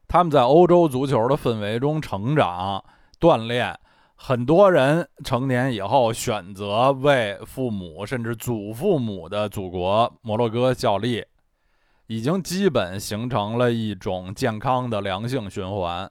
[0.07, 2.85] 他们在欧洲足球的氛围中成长、
[3.19, 3.77] 锻炼。
[4.15, 11.25] 很多人成年以后选择为父母甚至祖父母的祖国摩洛哥效力，
[12.09, 16.11] 已经基本形成了一种健康的良性循环。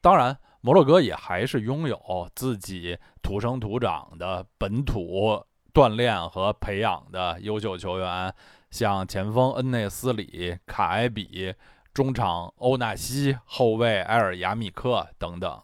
[0.00, 5.44] 当然，摩洛哥也还是拥有自己土生土长的本土
[5.74, 8.32] 锻炼和培养的优秀球员，
[8.70, 11.52] 像前锋恩内斯里、卡埃比、
[11.92, 15.60] 中场欧纳西、后卫埃尔亚米克等等。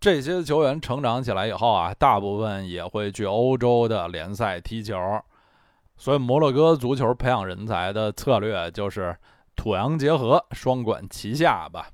[0.00, 4.96] 这些球员成长起来以后啊，大部分也会去欧洲的联赛踢球，
[5.96, 9.16] 所以摩洛哥足球培养人才的策略就是
[9.54, 11.88] 土洋结合、双管齐下吧。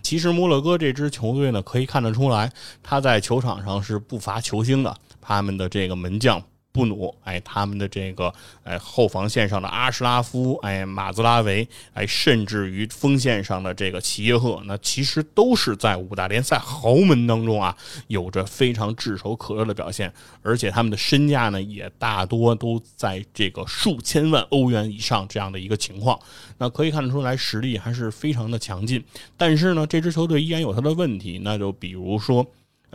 [0.00, 2.52] 其实摩洛哥这支球队呢，可以看得出来，
[2.82, 6.42] 他在球场上是不乏球星的，他们的这个门将。
[6.76, 8.30] 布努，哎，他们的这个，
[8.62, 17.74] 哎，后防线上的阿什拉夫，哎，马兹拉维，哎，甚至于锋线上的这个齐耶赫，那其实都是在五大联赛豪门当中啊，
[18.08, 20.12] 有着非常炙手可热的表现，
[20.42, 26.20] 而且他们的身价呢，也大多都在这个数千万欧元以上这样的一个情况，
[26.58, 29.02] 那可以看得出来实力还是非常的强劲。
[29.38, 32.46] 但是呢，这支球队依然有它的问题，那就比如说。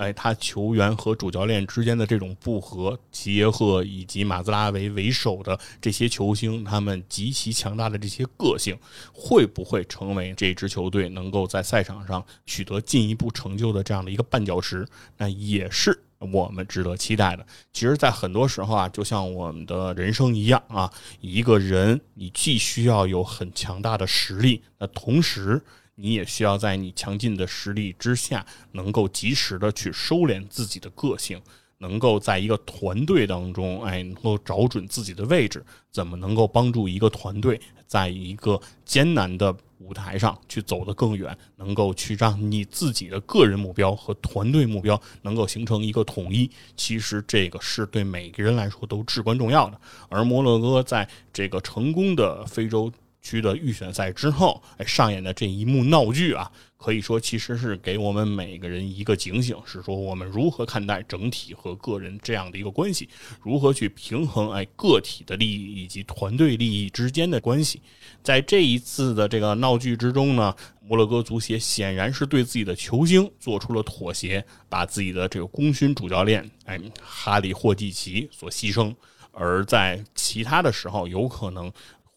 [0.01, 8.75] 哎，他球员和主教练之间的这种不和，杰赫以及马兹拉维为首的这些球星，他们极其强大的这些个性，
[9.13, 14.87] 会不会成为这支球队能够在赛场上取得进一步成就的这样的一个绊脚石？
[15.17, 17.45] 那也是我们值得期待的。
[17.71, 25.61] 其实，在很多时候啊，就像我们的人生一样啊，一个人你既需要有很强大的实力，那同时。
[25.95, 31.39] 你也需要在你强劲的实力之下，能够及时的去收敛自己的个性，
[31.77, 46.49] 能够在一个团队当中，哎，能够找准自己的位置，怎么能够帮助一个团队在一个艰难的舞台上去走得更远，能够去让你自己的个人目标和团队目标能够形成一个统一。
[46.77, 49.79] 其实这个是对每个人来说都至关重要的。
[50.09, 52.91] 而摩洛哥在这个成功的非洲。
[53.21, 63.07] 区的预选赛之后，哎，上演的这一幕闹剧啊，可以说其实是给我们每个人一个警醒，是说我们如何看待整体和个人这样的一个关系，
[63.41, 67.79] 如何去平衡哎个体的利益以及团队利益之间的关系。
[68.23, 78.95] 在这一次的这个闹剧之中呢，摩洛哥足协显然是对自己的球星做出了妥协，把自己的这个功勋主教练哎哈里霍蒂奇所牺牲，
[79.31, 81.71] 而在其他的时候有可能。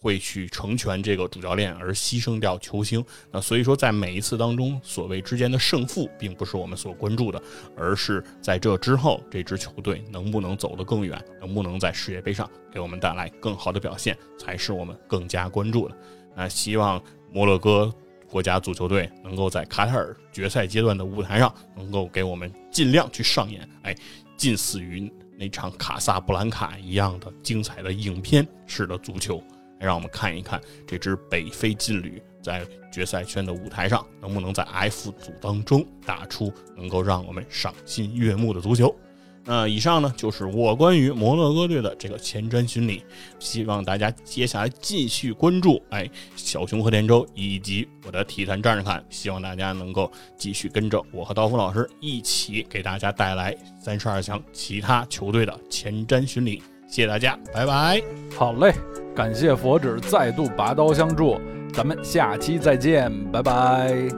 [0.04, 3.02] 会去成全这个主教练而牺牲掉球星，
[3.32, 7.42] 那所以说在每一次当中，所谓之间的胜负并不是我们所关注的，
[7.74, 15.96] 而是在这之后这支球队能不能走得更远，能不能在世界杯上给我们带来更好的表现，才是我们更加关注的。
[16.36, 17.02] 那希望
[17.32, 17.90] 摩洛哥
[18.28, 23.96] 国家足球队能够在卡塔尔决赛阶段的舞台上，能够给我们尽量去上演，哎，
[24.36, 29.42] 近似于那场卡萨布兰卡一样的精彩的影片式的足球。
[29.84, 38.94] 让我们看一看这支北非劲旅在决赛圈的舞台上，能不能在 F 组当中打出能够让我们赏心悦目的足球。
[39.46, 43.04] 那以上呢，就是我关于摩洛哥队的这个前瞻巡礼，
[43.38, 56.62] 希望大家接下来继续关注，哎，小熊和田周以及我的体坛站着看，希望大家能够继续跟着我和刀锋老师一起给大家带来三十二强其他球队的前瞻巡礼。
[56.88, 58.02] 谢谢大家，拜拜。
[58.34, 58.74] 好嘞，
[59.14, 61.40] 感谢佛指再度拔刀相助
[61.72, 64.08] 咱们下期再见拜拜。